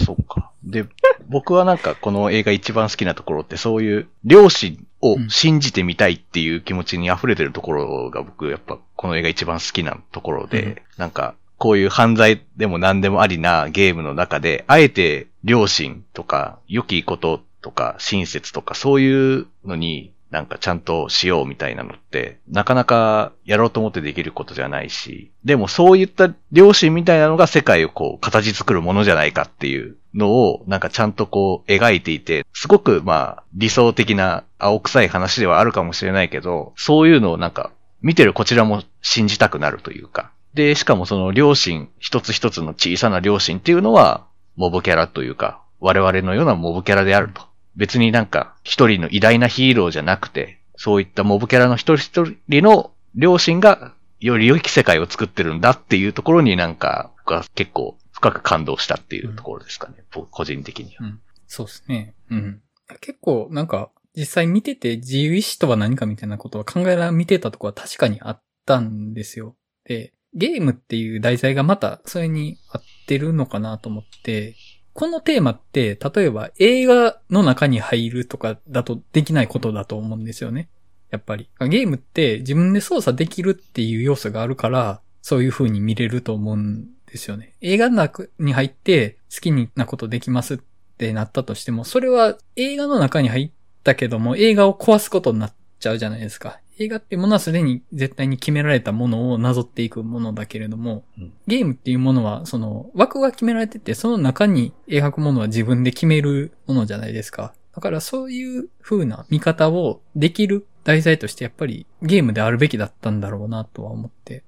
[0.05, 0.51] そうか。
[0.63, 0.85] で、
[1.27, 10.77] 僕はなんかこの映画一番好きなところってそういう両親を信じてみたいっていう気持ちに溢れてるところが僕やっぱこの映画一番好きなところで、うん。
[10.97, 37.71] なんかこういう犯罪でも何でもありなゲームの中で、あえて両親とか良きこととか親切とかそういうのになんかちゃんとしようみたいなのって、なかなかやろうと思ってできることじゃないし、でもそういった良心みたいなのが世界をこう形作るものじゃないかっていうのをなんかちゃんとこう描いていて、すごくまあ理想的な青臭い話ではあるかもしれないけど、そういうのをなんか
[38.01, 40.31] 見てるこちらも信じたくなるというか。
[40.53, 44.25] で、しかもその良心、一つ一つの小さな良心っていうのは、
[44.57, 47.41] モブキャラというか、我々のようなモブキャラであると。
[47.75, 59.95] 別になんか一人の偉大なヒーローじゃなくて、そういったモブキャラの一人一人の良心がより良き世界を作ってるんだっていうところになんか僕は結構深く感動したっていうところですかね。
[60.11, 61.17] 僕個人的には。
[61.47, 62.15] そうですね。
[62.31, 62.61] うん。
[63.01, 69.57] 結構、なんか、実際見てて自由意志とは何かみたいなことは考えながら見てたところは確かにあったんですよ。
[69.83, 74.55] で、ゲームっていう題材がまたそれに合ってるのかなと思って、
[74.95, 80.69] このテーマって、例えば映画の中に入るとかだとできないことだと思うんですよね。
[81.11, 81.49] やっぱり。
[81.59, 87.55] ゲームって自分で操作できるっていう要素があるから、そういう風に見れると思うんですよね。
[87.59, 90.57] 映画の中に入って好きなことできますっ
[90.97, 93.51] てなったとしても、それは映画の中に入っ
[93.83, 96.61] たけども、映画を壊すことになっちゃうじゃないですか。
[96.77, 107.53] 映画っていうものはすでに絶対に決められたものをなぞっていくものだけれども、うんゲームっていうものは、その枠が決められてて、その中に描くものは自分で決めるものじゃないですか。
[107.75, 114.43] だからそういう風な見方をできる題材としてやっぱりゲームであるべきだったんだろうなとは思って。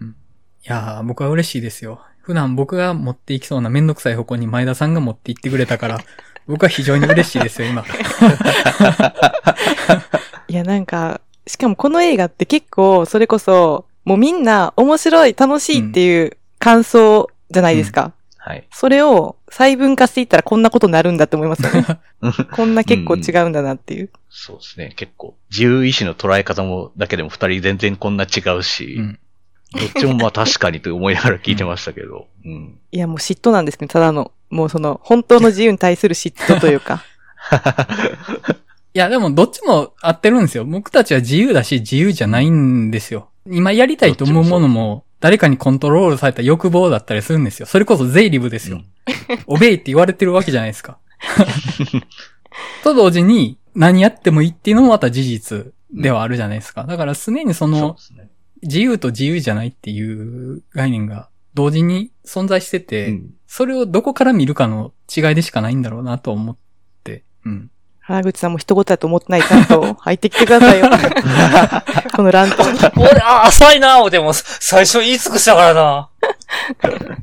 [0.00, 0.14] うん、い
[0.64, 2.00] やー、僕は嬉しいですよ。
[2.20, 6.00] 普段僕が持っていきそうなめんどくさい方向に前田さんが持っていってくれたから、
[6.46, 7.84] 僕は非常に嬉しいですよ、今。
[10.48, 18.12] いや、なんか、しかもこの映画って結構、それこそ、もうみんな面白い、楽しいっていう感想じゃないですか。
[18.38, 18.66] はい。
[18.72, 21.86] それを細分化していったらこんなことになるんだって思いますよね。
[22.50, 24.10] こんな結構違うんだなっていう。
[24.30, 24.92] そうですね。
[24.96, 29.18] 結構、自由意志の捉え方も、だけでも二人全然こんな違うし、うん。
[29.74, 32.78] どっちもまあ確かにと思いながら聞いてましたけど、うん。
[32.90, 34.32] いや、もう嫉妬なんですね、ただの。
[34.50, 37.04] もうその、本当の自由に対する嫉妬というか。
[38.94, 40.64] いや、でもどっちも合ってるんですよ。
[40.64, 43.30] 僕たちは自由だし自由じゃないんですよ。
[43.46, 47.66] 今やりたいと思うものも、誰かにコントロールされた欲望だったりするんですよ。
[47.66, 48.82] それこそ税理部ですよ。
[49.46, 50.98] オベイって言われてるわけじゃないですか。
[52.84, 56.84] と同時に、何やってもいいっていうのもまた事実ではあるじゃないですか。
[56.84, 57.96] だから常にその。
[58.62, 66.56] 自由と自由じゃないっていう概念が同時に存在してて、うんそれをどこから見るかの違いでしかないんだろうなと思っ
[67.04, 67.70] て、うん。
[68.12, 70.86] 原口さんも一言だと思ってないちゃんと入ってきてくださいよ。
[72.14, 72.78] この乱闘に。
[73.08, 76.08] 俺、あ、浅いなぁ、でも、最初言い尽くしたからな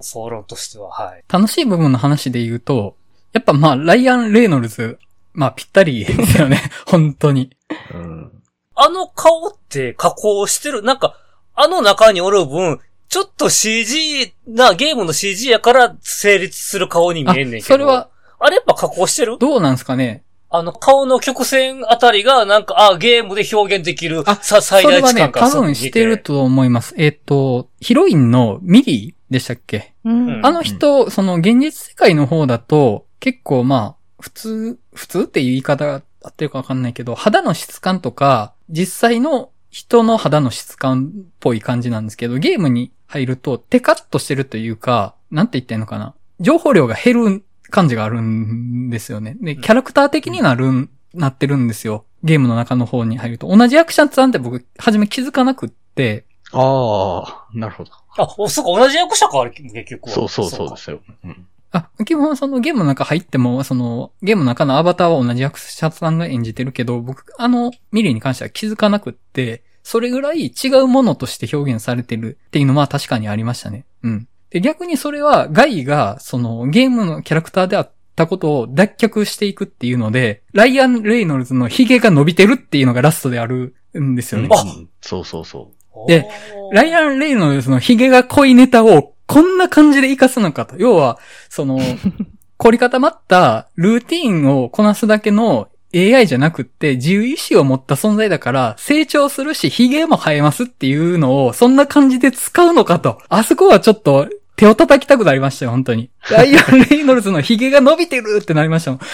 [0.00, 1.24] 総論としては、はい。
[1.28, 2.96] 楽しい部分の話で言うと、
[3.32, 4.98] やっぱまあ、ライアン・レイノルズ、
[5.32, 6.62] まあぴったりですよね。
[6.86, 7.50] 本当に。
[7.92, 8.32] うん。
[8.74, 11.16] あの顔って加工してる、なんか、
[11.54, 17.74] あの中におる分、ちょっと CG な、ゲームの CG やから成立する顔に見あえんねんけど。
[17.74, 18.08] それは、
[18.40, 19.38] あれやっぱ加工してる？
[19.38, 20.24] どうなんですかね？
[20.48, 26.18] あの、顔の曲線あたりが、なんか、あ、ゲームで表現できる、あさ、最大値それはね、多分してる。
[26.20, 26.92] と思います。
[26.98, 29.94] えっ、と、ヒロインのミリーでしたっけ？
[30.04, 46.14] うんうんあの人、その現実世界の方だと、結構まあ、普通、普通っていう言い方が合ってるかわかんないけど、肌の質感とか、実際の人の肌の質感っぽい感じなんですけど、ゲームに入るとテカッとしてるというか、なんて言ってんのかな？
[46.40, 49.36] 情報量が減る感じがあるんですよね。
[49.40, 52.04] で、キャラクター的になるん、なってるんですよ。
[52.22, 53.54] ゲームの中の方に入ると。
[53.54, 57.90] 同じ役者さんって僕、初め気づかなくって、ああ、なるほど。
[58.16, 60.14] あ、おそうか、同じ役者か、あれ、結局は。
[60.14, 61.00] そうそうそうでかすよ。
[61.24, 61.46] うん。
[61.72, 73.84] あ、基本そのゲームの中入っても、そのゲームの中のアバターは同じ役者さんが演じてるけど、僕、あのミリーに関しては気づかなくって、それぐらい違うものとして表現されてるっていうのは確かにありましたね。
[74.02, 74.28] うん。
[74.50, 84.48] で、逆にそれはガイが、そのゲームのキャラクターであっったことを脱却していくっていうので、ライアン・レイノルズの髭が伸びてるっていうのがラストであるんですよね。
[84.52, 85.72] あうんそうそうそ
[86.06, 86.28] で
[86.72, 90.76] ライアン・レイノルズの髭が濃いネタをこんな感じで活かすのかと。
[90.76, 91.80] 要は、その、
[92.56, 103.18] 凝り固まったルーティンをこなすだけの AI じゃなくって自由意志を持った存在だから成長するし髭も生えますっていうのをそんな感じで使うのかと。
[103.30, 104.28] あそこはちょっと
[104.60, 106.10] 手を叩きたくなりましたよ、本当に。
[106.30, 109.00] ライアン・レイノルズの髭が伸びてるってなりましたもん。
[109.00, 109.06] は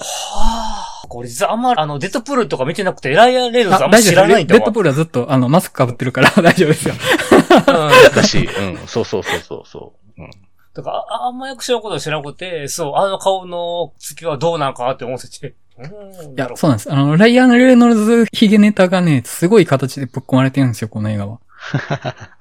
[0.00, 0.90] あ。
[1.08, 3.98] これ実はあんま、あの、デッドプールとか見てなくて、ライアン・レイノルズあんま。
[3.98, 4.70] 知らないんだわレッド。
[4.70, 6.94] ブルはずっとあのマスク被ってるから大丈夫ですよ。
[7.32, 7.90] うんう。
[8.14, 10.22] だし、うん、そうそうそうそうそう。
[10.22, 10.30] うん。
[10.72, 15.54] だから、ああんま役者のこと知らなくて、そう、あの顔の付きはどうなんかなって思ってて。
[15.78, 16.34] うん。
[16.34, 16.92] いや、そうなんです。
[16.92, 21.40] あの、ライアン・レイノルズヒゲネタがね、すごい形でぶっ込まれてるんですよ、この映画は。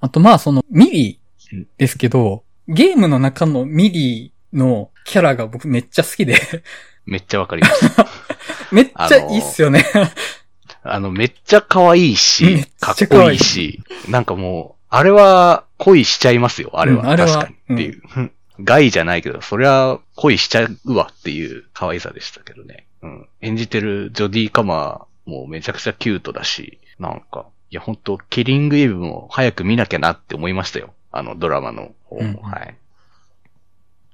[0.00, 6.38] あと、まあ、その、ミリーですけど、ゲームの中のミリーのキャラが僕めっちゃ好きで、
[7.06, 7.84] めっちゃわかります。
[8.70, 9.84] めっちゃいいっすよね。
[10.82, 17.02] あの、めっちゃ可愛いし、ちかっこいいいし、なんかもう、あれは恋しちゃいますよ、あれは。
[17.02, 17.74] うんあれは確かに。
[17.74, 18.30] っていう。
[18.60, 22.86] 害じゃないけど、そりゃ恋しちゃうわっていう可愛さでしたけどね。
[23.02, 23.28] うん。
[23.40, 30.94] 演じてるジョディ・カマーもめちゃくちゃキュートだし、なんか、いや、ほんと、キリング・イブも早く見なきゃなって思いましたよ。
[31.10, 32.22] あのドラマの方も。
[32.22, 32.74] うんはい。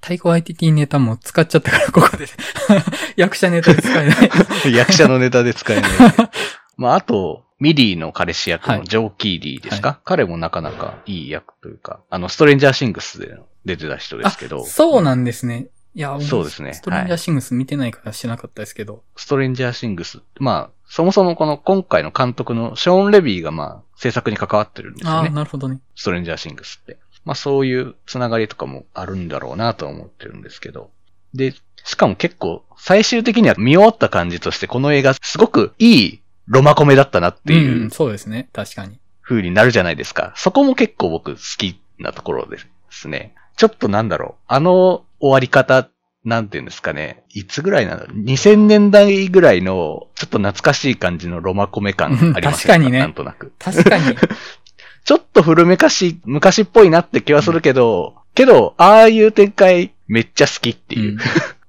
[0.01, 2.27] 太鼓 ITT ネタも使っちゃったから、ここで。
[3.17, 4.31] 役者ネタで使えない。
[4.75, 5.91] 役者のネタで使えない。
[6.77, 15.69] まあ、あと、ミリーの彼氏役はいのジョー・キーリーですか、彼もなかなかいい役というか、あの、ストレンジャーシングスで出てた人ですけど、そうなんですね。
[15.95, 19.03] いや、そうですねストレンジャーシングス見てないから知らなかったですけど。
[19.17, 25.31] ストレンジャーシングス、まあ、そもそもこの今回の監督のショーン・レビーがまあ、制作に関わってるんですああ、よね。
[25.31, 25.81] なるほどね。
[25.95, 26.99] ストレンジャーシングスって。
[27.25, 30.91] まあそういうつながりとかもあるんだろうなとは思ってるんですけど。
[31.33, 38.49] で、しかも結構最終的には見終わった感じとしてこの映画すごくいいロマコメだったなっていううん、そうですね。
[38.53, 38.99] 確かに。
[39.23, 40.35] 風になるじゃないですか。
[40.37, 42.59] そこも結構僕好きなところで
[42.91, 43.35] すね。
[43.57, 44.45] ちょっとなんだろう。
[44.49, 45.89] あの終わり方、
[46.23, 47.25] なんていうんですかね。
[47.31, 53.53] いつぐらいなの ?2000 年代ぐらいの、ちょっと懐かしい感じのロマコメ感あります確かにねなんとなく。
[53.59, 54.05] 確かに。
[55.05, 61.13] ちょっと古めかしい、昔っぽいなって気はするけど、けど、ああいう展開めっちゃ好きっていう。
[61.13, 61.19] うん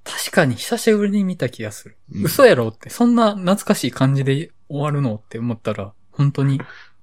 [0.08, 1.97] 確かに久しぶりに見た気がする。
[2.14, 6.62] うん嘘やろって、そんな懐かしい感じで終わるのって思ったら、本当に、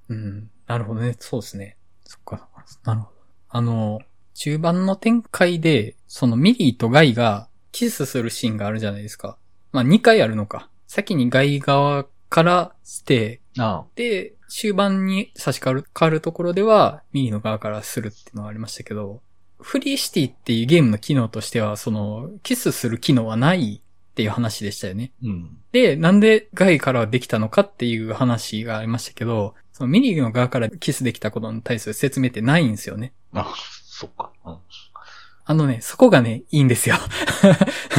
[0.09, 1.17] うん、なるほどね。
[1.19, 1.77] そうですね。
[2.05, 2.49] そっか、
[2.85, 3.13] なるほど。
[3.49, 4.01] あの、
[4.35, 9.37] 中盤の展開で、そのミリーとガイがキスするシーンがあるじゃないですか。
[9.73, 10.69] まあ2回あるのか。
[10.87, 19.23] 先にガイ側からして、あで、終盤に差し替わるところでは、ミリの側からするっていうのがありましたけど、
[19.59, 23.81] フリーシティっていうゲームの機能としては、その、キスする機能はない
[24.13, 25.13] っていう話でしたよね。
[25.23, 25.57] うん。
[25.73, 33.15] で、なんでガイからできたのかっていう話がありましたけど、そのミリの側からキスできたことに対する説明ってないんですよね。
[33.33, 33.55] あ、
[33.93, 34.33] そっか。
[34.47, 34.59] うん
[35.45, 36.95] あのね、そこがね、いいんですよ。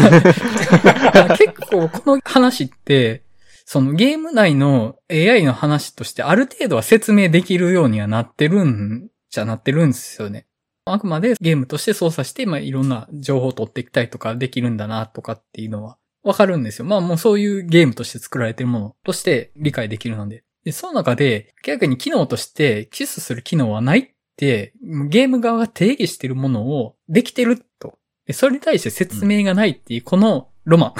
[1.37, 3.23] 結構この話って、
[3.65, 10.47] そのゲーム内の AI の話としてある程度は説明できるようにはなってるんじゃなってるんですよね。
[10.85, 16.85] あくまでゲームとして操作して、まあ、いろんな情報を取っていきたりとかできるんだなとかっていうのはわかるんですよ。
[16.85, 20.43] まあもうそういうゲームとして作られてるものとして理解できるので。
[20.63, 27.97] で、その中で逆に機能としてキスする機能はないゲーム側が定義してるものをできてると。
[28.25, 30.93] でそれに対して説明がないっていう、このロマン。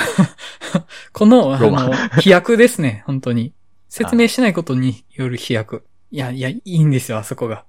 [1.14, 3.54] この、あの、飛躍ですね、本当に。
[3.90, 5.86] 説明しないことによる飛躍。
[6.12, 7.66] いや、いや、いいんですよ、あそこが。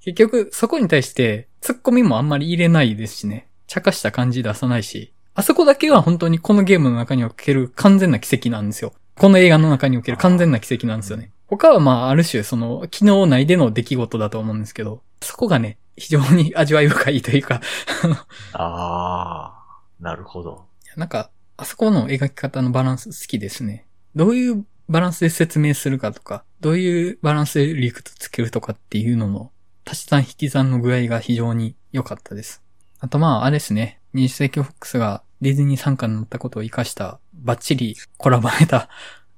[0.00, 3.48] 結局、そこに対して、突っ込みもあんまり入れないですしね。
[3.66, 5.12] 茶化した感じ出さないし。
[5.34, 8.92] あそこだけは本当にこのゲームの中における完全な奇跡なんですよ。
[9.16, 11.30] この映画の中における完全な奇跡なんですよね。
[11.56, 17.60] 他はまあ、ある種、その、機能内での出来事だと思うんですけど、そこがね、非常に 味わい深いというか、
[18.52, 20.66] ああ、なるほど。
[20.96, 23.86] なんか、あそこの描き方のバランス好きですね。
[24.14, 29.50] どういうバランスで説明するかとか、どういうバランスで理屈つけるとかっていうのの、
[29.86, 32.62] 足し算引き算の具合が非常に良かったです。
[33.00, 34.00] あとまあ、あれですね。
[34.14, 38.88] 20世紀フォックスがディズニー参加になったことを活かした、バッチリコラボネタ。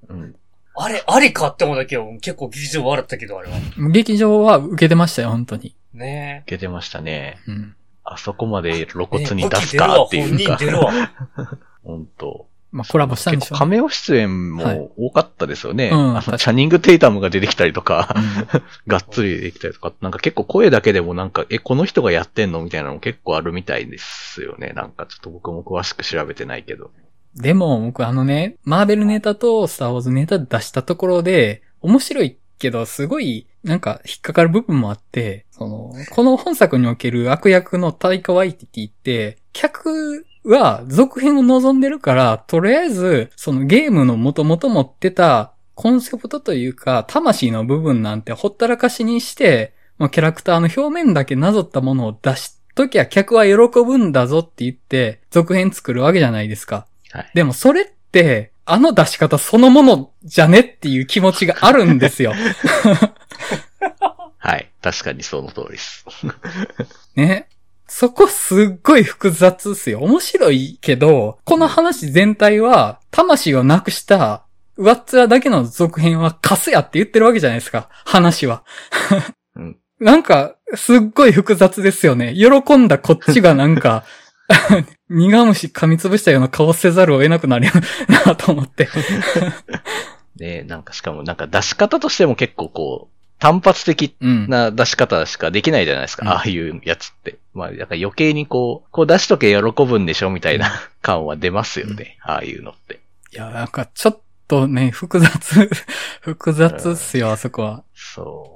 [0.08, 0.36] うん。
[0.78, 3.56] あれ、ありかって思ったけど、結構劇場笑ったけど、あれは。
[3.90, 5.74] 劇場は受けてましたよ、本当に。
[5.94, 7.38] ねいけてましたね。
[7.46, 7.74] うん。
[8.04, 9.06] あそこまで露え。
[9.06, 10.56] 骨に出すかっていうか本人。
[10.58, 11.58] 出るわ、本人出るわ。
[11.84, 12.46] 本当。
[12.72, 13.58] まあコラボしたんで結しょうね。
[13.58, 15.88] 構カメオ出演はいも多かったですよね。
[15.88, 24.72] うんあのチャニング・テイタムが出てきたりとか、うん がっつり出てきたりとか、なんか結構声だけでもなんか、え、この人がやってんのみたいなのも結構あるみたいですよね。
[24.74, 26.90] なんかちょっと僕も詳しく調べてないけど。
[27.36, 56.86] でも、僕あのね、マーベルネタとスターウォーズネタ出したところで、面白いけど、すごい、なんか、引っかかる部分もあって、その、この本作における悪役のタイカ・ワイティティって、客は続編を望んでるから、とりあえず、そのゲームの元々持ってたコンセプトというか、魂の部分なんてほったらかしにして、キャラクターの表面だけなぞったものを出しときゃ客は喜ぶんだぞって言って、続編作るわけじゃないですか。
[57.16, 57.30] はい。
[57.34, 62.34] でもそれって、あの出し方そのものじゃねっていう気持ちがあるんですよ。
[64.38, 64.70] はい。
[64.82, 66.04] 確かにその通りです。
[67.16, 67.48] ね。
[67.88, 70.00] そこすっごい複雑っすよ。
[70.00, 74.42] 面白いけど、この話全体は、魂をなくした、
[74.76, 77.88] 上っ面だけの続編はカスやって言ってるわけじゃないですか。
[78.04, 78.64] 話は。
[79.54, 82.34] うん なんか、すっごい複雑ですよね。
[82.34, 84.04] 喜んだこっちがなんか、
[85.08, 87.72] 苦虫噛みつぶしたような顔せざるを得なくなるよ
[88.26, 88.88] なと思って。
[90.36, 94.48] ねなんかしかもなんか出し方としても結構こう、単発的うん。
[94.48, 96.24] な出し方しかできないじゃないですか。
[96.24, 97.38] うんああいうやつって。
[97.54, 100.70] まあ、だから余計にこう、こう出しとけ喜ぶんでしょみたいな
[101.02, 102.18] 感は出ますよね。
[102.22, 103.00] ああいうのって。
[103.32, 105.70] いや、なんかちょっとね、複雑、
[106.20, 107.84] 複雑っすよ、あそこは。
[107.94, 108.55] そう。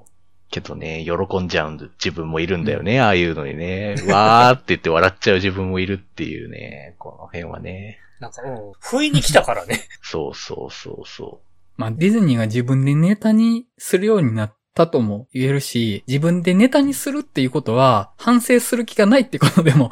[0.51, 3.94] けどね、喜んじゃうん自分もいるんだよね、ああいうのにね。
[4.09, 8.01] わーって言って笑っちゃう自分もいるっていうね、この辺はね。
[8.18, 9.80] なんか、うん、不意に来たからね。
[10.03, 11.40] そうそうそうそ
[11.76, 19.90] まあ、ディズニーが自分でネタにするようになったとも言えるし、自分でネタにするっていうことは、反省する気がないってことでも、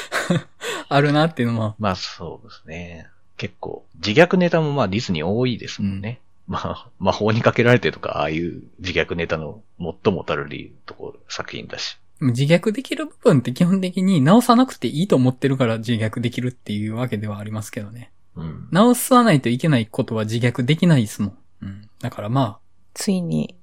[0.90, 1.82] あるなっていうのも、う。
[1.82, 3.06] まあそうですね。
[3.38, 6.20] 結構、自虐ネタもまあディズニー多いですもんね。
[6.48, 11.98] まあ、魔法にかけられてとか、ああいう自虐ネタの最もたる理由ところ、作品だし。
[12.20, 18.10] 自虐できる部分って基本的に直さなくていいと思ってるから自虐できるっていうわけではありますけどね。
[18.34, 18.68] うん。
[18.72, 21.38] 直さないといけないことは自虐できないですもん。
[21.62, 21.88] うん。
[22.00, 22.58] だからま
[22.94, 23.56] ついに、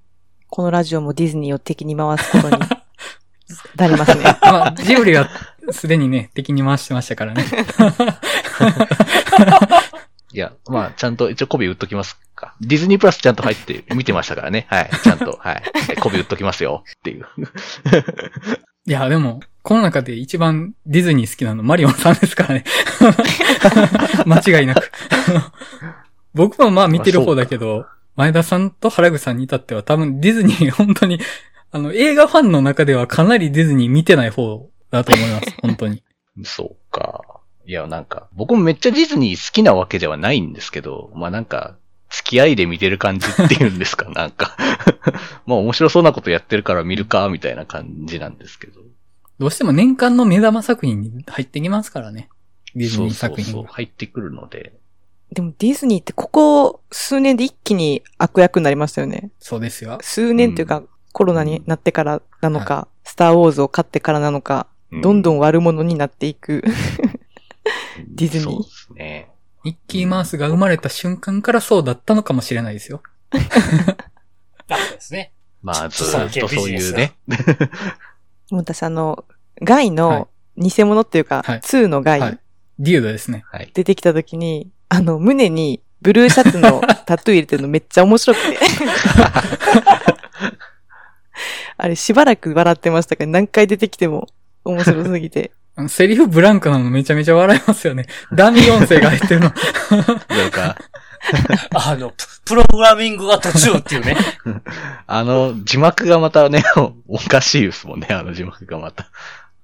[0.48, 2.58] このラジオもディズニーを敵に回すことに
[3.76, 4.24] なりますね。
[4.26, 5.30] あ、 まあ、ジブリは
[5.72, 7.44] すでにね、敵に回してましたからね。
[10.36, 12.56] いや、まあ、ちゃんと一応媚び打っときますか。
[12.60, 14.68] ディズニープラスちゃんと入って見てましたからね。
[14.70, 14.90] はい。
[15.02, 15.64] ちゃんと、はい。
[15.96, 16.84] 媚び打っときますよ。
[16.86, 17.26] っていう。
[18.86, 22.66] いや、でも、この中で一番ディズニー好きなのマリオンさんですからね。
[24.28, 24.92] 間違いなく。
[26.34, 27.86] 僕もまあ見てる方だけど、
[28.18, 31.22] 前田さんと原口さんに至っては多分ディズニー本当に、
[31.72, 35.56] あの映画ファンの中ではかなりディズニー見てない方だと思います。
[35.62, 36.04] 本当に。
[36.44, 37.22] そうか。
[37.66, 41.76] いや、なんか、僕もめっちゃディズニー好きなわけではないんですけど、まあなんか、
[42.10, 44.56] 付き合いで見てる感じっていうんですか、 なんか。
[45.46, 48.82] まあ面白そうなことやってるから見るか、みたいな感じなんですけど。
[49.40, 52.30] どうしても年間の目玉作品に入ってきますからね。
[52.76, 53.74] ディズニー作品そうそうそうが。
[53.74, 54.74] 入ってくるので。
[55.32, 59.32] でもディズニーってここ数年で一気に悪役になりましたよね。
[59.40, 59.98] そうですよ。
[60.02, 66.64] 数年というか、コロナになってからなのか、スターウォーズを買ってからなのか、うどんどん悪者になっていく。
[68.16, 68.48] ディズニー？
[68.48, 69.30] そうですね。
[69.64, 73.02] ミッキーマウスが生まれた瞬間からそうだったのかもしれないですよ。
[73.32, 75.34] あ、そうですね。
[75.62, 77.16] まあ、ずそうーっとそういうね。
[78.52, 79.26] 私あの、
[79.62, 82.40] ガイはの偽物っていうか、はい2のガイ、はい。
[82.78, 83.44] デュードですね。
[83.52, 83.72] はい。
[83.74, 88.60] 出てきた時に、あの、胸にブルーシャツの タトゥー入れてるのめっちゃ面白くて。
[91.78, 94.28] あれしばらく笑ってましたけど、何回出てきても
[94.64, 95.52] 面白すぎて。
[95.78, 98.08] あのセリフブランクなのめちゃめちゃ笑いますよね。
[98.34, 99.52] ダミー音声が入ってるの。
[100.30, 100.78] なんか、
[101.76, 104.16] あの、ププログラミングが途中っていうね。
[105.08, 106.64] あの、字幕がまたね、
[107.08, 109.10] おかしいですもんね、あの字幕がまた。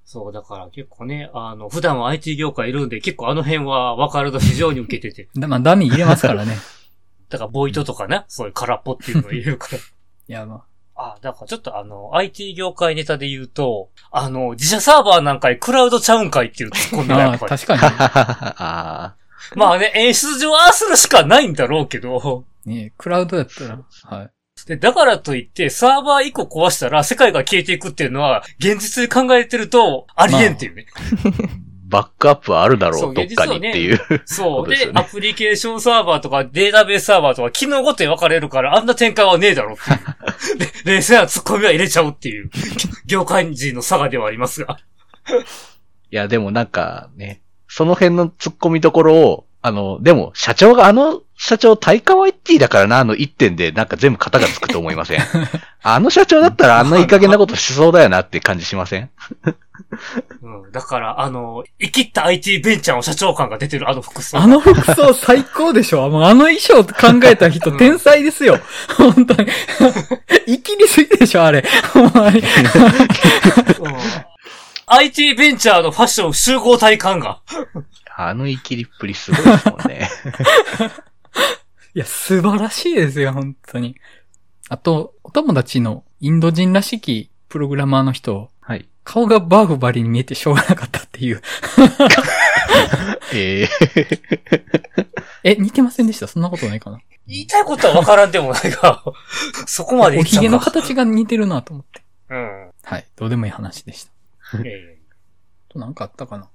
[0.04, 5.28] そう、だから結構ね、あの、普段は IT 業界いるんで、結構あの辺は分かると非常に受けてて。
[5.38, 6.58] だまあ、ダミー入れますからね。
[7.30, 9.78] だから、ボイトとかね、そういう空っぽっていうのを言うから。
[9.78, 9.80] い
[10.26, 10.64] や、まあ、
[11.20, 17.50] だからちょっとあの、IT 業界ネタで言うと、あの、自社サーバーなんかにクラウドちゃうんかいっていうツッコミあ、ああ、がやっぱり。
[17.50, 19.14] 確かあ
[19.56, 22.76] まあね、演出上ああするしかないんだろうけど、に。
[22.76, 24.30] ねクラウドだったら、はい。
[24.66, 30.86] で、だからといって、サーバー1個壊したら世界が消えていくっていうのは、現実で考えてると、ありえんっていうね。
[31.92, 34.00] ーバックアップはあるだろ、そううどっかにっていう。
[34.24, 34.68] そう。
[34.68, 40.58] でアプリケーションサーバーとかデータベースサーバーとか機能ごとに分かれるから、あんな展開はねえだろっていう。
[40.84, 42.50] で、冷静なツッコミは入れちゃうっていう、
[43.06, 44.78] 業界人の差がではありますが。
[46.10, 55.20] いや、でもなんかね、その辺の突っ込みどころを、あの、でも、社長があの社長、タイカワイティだからな、あの一点でなんか全部型がつくと思いません？
[55.84, 59.10] あの社長だったらあんないい加減なことしそうだよなって感じしません？
[60.42, 60.72] うん。
[60.72, 64.38] だから、あの、生きった IT ベンチャーの社長感が出てるあの服装。
[64.38, 68.58] あの服装最高でしょもうあの衣装考えた人天才ですよ。
[68.96, 69.48] 本当に。
[70.46, 71.64] 生きりすぎでしょあれ。
[71.92, 72.40] ほんまに。
[72.40, 72.44] うん
[74.94, 77.38] IT ベンチャーのファッション集合体感が。
[78.16, 80.08] あの生きりっぷりすごいですもんね。
[81.94, 83.96] いや、素晴らしいですよ、本当に。
[84.68, 88.88] あと、お友達のインド人らしきプログラマーの人、はい。
[89.04, 91.42] 顔がバーフバリに見えてしょうがなかったっていう。
[93.34, 93.68] ええ
[95.52, 96.26] え、似てませんでした？
[96.28, 97.00] そんなことないかな？
[97.26, 99.02] 言いたいことはわからんでもないが、
[99.66, 100.22] そこまでお。
[100.22, 102.02] 髭の形が似てるなと思って。
[102.30, 102.70] うん。
[102.84, 103.06] はい。
[103.16, 104.10] どうでもいい話でした。
[104.64, 104.98] ええ
[105.68, 106.48] となんかあったかな？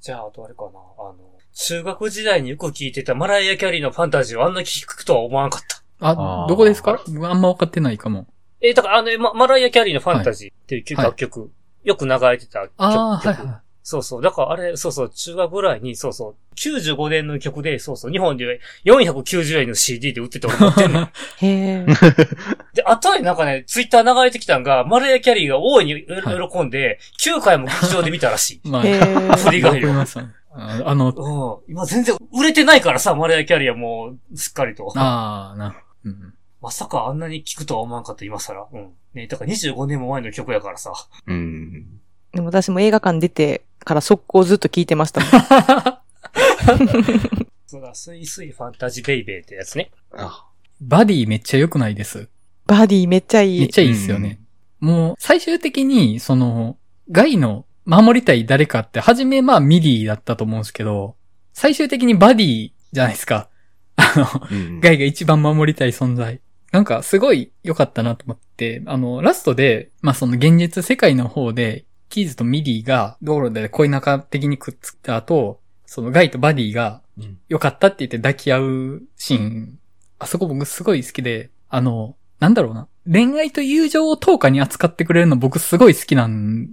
[0.00, 0.70] じゃあ、あとあれかな。
[0.98, 1.16] あの、
[1.52, 5.82] 中学時代によく聞いてたマライア・キャリーのファンタジーをあんな聞くとは思わなかった。
[6.00, 7.02] ああ、ーどこですか？
[7.08, 8.26] 僕あんま分かってないかも。
[8.60, 11.50] え、だからあの、まマライア・キャリーのファンタジーっていうはい楽曲、
[11.84, 12.72] よく流れてた曲。
[12.76, 14.22] ああ、はい曲はそうそう。
[14.22, 21.02] だからあれ、そうそう、中学ぐらいに、そうそう、95年の曲で、そうそう、日本で490円の CD で売ってて俺持ってんの。
[21.06, 21.08] へ
[21.42, 21.86] え。
[22.74, 28.68] で、後でなんかね、ツイッター流れてきたんが、マライア・キャリーが大いにはい喜んで、9回も劇場で見たらしい。
[28.68, 28.68] い。
[28.70, 30.18] まあ、へーアフリカよわかります
[30.50, 31.72] ああの、うん。
[31.72, 34.92] 今全然売れてないからさ、マライア・キャリーはもう、すっかりと。
[34.96, 36.34] ああ、な、うん。
[36.60, 38.66] まさかあんなに聞くとは思わんかった、今更。
[38.72, 38.90] うん。
[39.14, 40.92] ねだから25年も前の曲やからさ。
[41.26, 41.86] うん。
[42.32, 45.97] でも私も映画館出てから速攻ずっと聞いてましたもん。
[47.66, 49.90] そうだ、 sweet sweet fantasy baby ってやつね。
[50.12, 50.46] あ、
[50.80, 52.28] バディめっちゃ良くないです。
[52.66, 53.60] バディめっちゃいい。
[53.60, 54.40] めっちゃいいですよね。
[54.80, 56.76] もう、最終的に、その、
[57.10, 61.16] ガイの守りたい誰かって、初めまあミリーだったと思うんですけど、
[61.52, 63.48] 最終的にバディじゃないですか。
[63.96, 64.80] あの、うん。
[64.80, 66.40] ガイが一番守りたい存在。
[66.70, 79.78] なんか、すごい良かったなと思って、あの、ラストで、まあその現実世界の方で、キーズとミリーが道路で恋仲的にくっついた後、そのガイとバディがうん良かったって言って抱き合うシーン、
[80.18, 82.88] あそこ僕すごい好きで、あの、なんだろうな。
[83.10, 86.68] 恋愛と友情を等価に扱ってくれるの僕すごい好きなん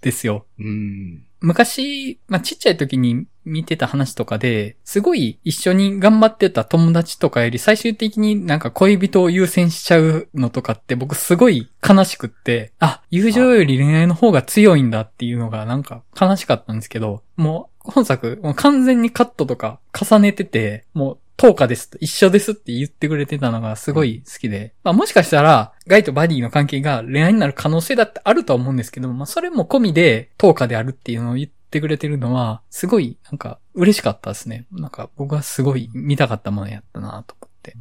[0.00, 0.46] ですよ。
[0.58, 1.22] うん。
[1.40, 34.66] 昔、まあ、ちっちゃい時に見てた話とかで、すごい一緒に頑張ってた友達とかより最終的になんか恋人を優先しちゃうのとかって僕すごい悲しくって、あ、友情より恋愛の方が強いんだっていうのがなんか悲しかったんですけど、もう本作、もう完全にカットとか重ねてて、もう10日ですと一緒ですって言ってくれてたのがすごい好きで、まあもしかしたら、ガイとバディの関係が恋愛になる可能性だってあるとは思うんですけど、まあそれも込みで10日であるっていうのを言ってくれてるのは、すごいなんか嬉しかったですね。
[34.72, 37.76] なんか僕はすごい見たかったものやったなと思って。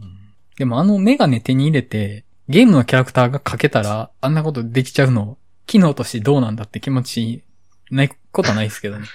[0.57, 7.43] でもあのメガネ手に入れて、ゲームのキャラクターが描けたら、あんなことできちゃうの、機能としてどうなんだって気持ち、
[7.91, 9.07] ないことはないですけどね。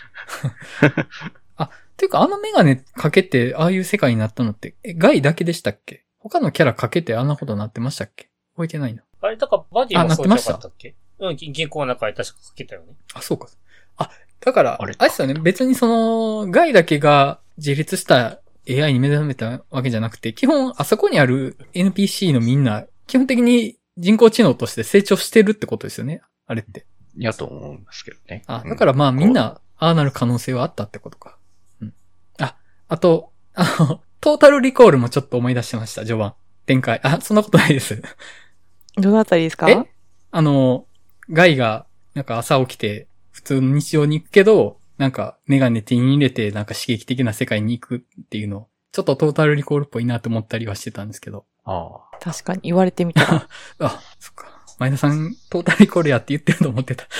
[1.57, 6.05] あ、ていうかあのメガネかけて、ああいう世界になったのって、え、ガイだけでしたっけ？
[6.19, 8.31] 他のキャラかけてあんなことになってましたっけ？
[8.55, 9.03] 覚えてないな。
[9.21, 12.95] あれ、だからバディあもそうじゃななってましたかったっけうん、銀銀行の中で確かかけたよね。
[13.15, 13.49] あ、そうか。
[13.99, 14.11] あ、
[14.41, 15.35] だから、ああれれですよね。
[15.35, 26.23] 別にその、ガイだけが自立した AI に目覚めたわけじゃなくて、基本、あそこにある NPC のみんな、基本的に人工知能として成長してるってことですよね。
[26.47, 26.87] あれって。
[27.17, 28.43] やと思うんですけどね。
[28.47, 31.37] あ、うんだからまあみんな、ああなる可能性はあったってことか。
[31.81, 31.95] うん。
[32.39, 32.57] あ、
[32.89, 36.35] あと、あの、トータルリコールもちょっと思い出してました、序盤。
[36.67, 37.01] 展開。
[37.03, 38.03] あ、そんなことないです。
[38.97, 39.71] どのあたりですか？
[39.71, 39.85] え？
[40.31, 40.87] あの、
[41.31, 51.47] ガイが、なんか朝起きて、普通の日常に行くけど、なんかメガネ手に入れて、なんか刺激的な世界に行くっていうの、ちょっとトータルリコールっぽいなと思ったりはしてたんですけど。
[51.65, 52.19] ああ。
[52.21, 53.49] 確かに言われてみたら。
[53.81, 54.60] あ、そっか。
[54.81, 57.05] 前田さん、トータルリコールやって言ってると思ってた。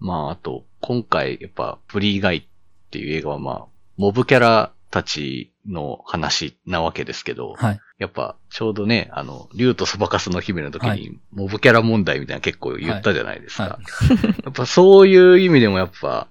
[0.00, 2.44] まあ、あと、今回、やっぱ、フリーガイっ
[2.90, 3.64] ていう映画はまあ、
[3.98, 7.80] モブキャラたちの話なわけですけど、はい。
[7.98, 13.64] やっぱ、ちょうどね、あの、竜とそばかすの姫の時に、はいモブキャラ問題みたいなの結構言ったじゃないですか。
[13.64, 13.78] は
[14.44, 16.26] やっぱそういう意味でもやっぱ、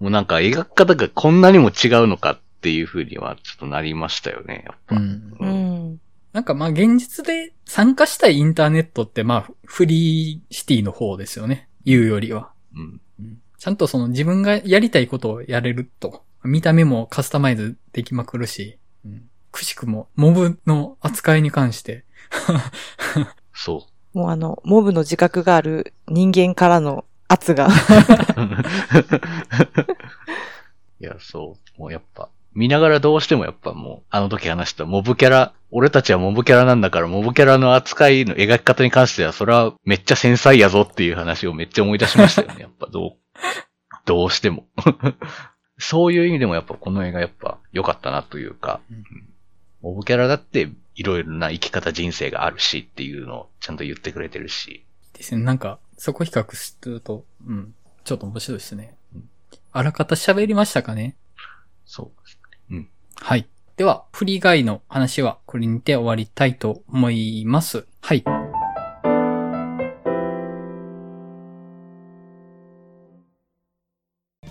[0.00, 4.96] もうなんか描き方がこんなにも違うのかっていう風にはちょっとなりましたよね、やっぱ。
[4.96, 5.36] うん。
[5.38, 5.77] うん。
[6.38, 11.68] なんかまあ現実で参加したいインターネットってまあフリーシティの方ですよね。
[11.84, 12.52] 言うよりは。
[12.76, 13.00] うん。
[13.18, 16.22] うんちゃんとその自分がやりたいことをやれると。
[16.44, 22.04] 見た目もカスタマイズできまくるし、うん、くしくもモブの扱いに関して。
[23.52, 27.66] そもうあの、モブの自覚がある人間からの圧が。
[27.66, 27.70] う。
[31.02, 31.80] いや、そう。
[31.80, 32.28] もうやっぱ、
[32.58, 42.56] 見ながらどうしてもやっぱもう、あの時話したモブキャラ、俺たちはモブキャラなんだから、モブキャラの扱いの描き方に関しては、それはめっちゃ繊細やぞっていう話をめっちゃ思い出しましたよね。
[42.62, 43.12] やっぱどう、
[44.06, 44.66] どうしても。
[45.78, 49.04] そういう意味でもやっぱこの映画やっぱ良かったなというか、うん
[49.80, 55.44] モブキャラだっていろいろな生き方人生があるしっていうのをちゃんと言ってくれてるし、ですね。
[55.44, 57.74] なんか、そこ比較すると、うん。
[58.02, 58.96] ちょっと面白いですね。
[59.70, 61.14] あらかた喋りましたかね？
[61.86, 62.17] そう。
[63.20, 63.46] はい。
[63.76, 67.86] では、フリーガイの話はこれにて終わりたいと思います。
[68.00, 68.24] はい。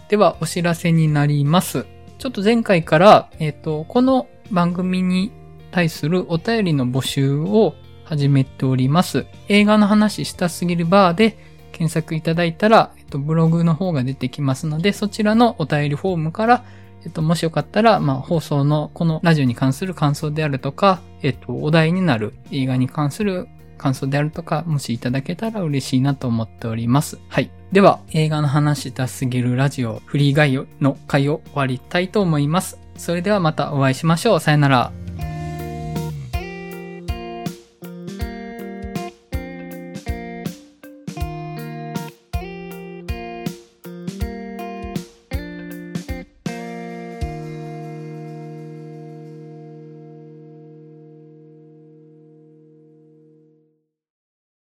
[0.09, 1.86] では、お知らせになります。
[2.20, 5.32] ちょっと前回から、えっ、と、この番組に
[5.72, 7.74] 対するお便りの募集を
[8.05, 9.26] 始めております。
[9.49, 11.38] 映画の話したすぎるバーで
[11.74, 16.63] 検索いただいたら、えっと、ブログの方が出てきますので、そちらのお便りフォームから、
[17.03, 27.19] えっと、もしよかったら、まあ、放送のこのラジオに関する感想であるとか、えっと、お題になる映画に関する感想であるとか、もしいただけたら嬉しいなと思っております。
[27.29, 27.51] はい。
[27.71, 32.79] では、映画の話したすぎるラジオフリーガイの回を終わりたいと思います。
[32.95, 34.39] それではまたお会いしましょう。
[34.39, 35.26] さよなら。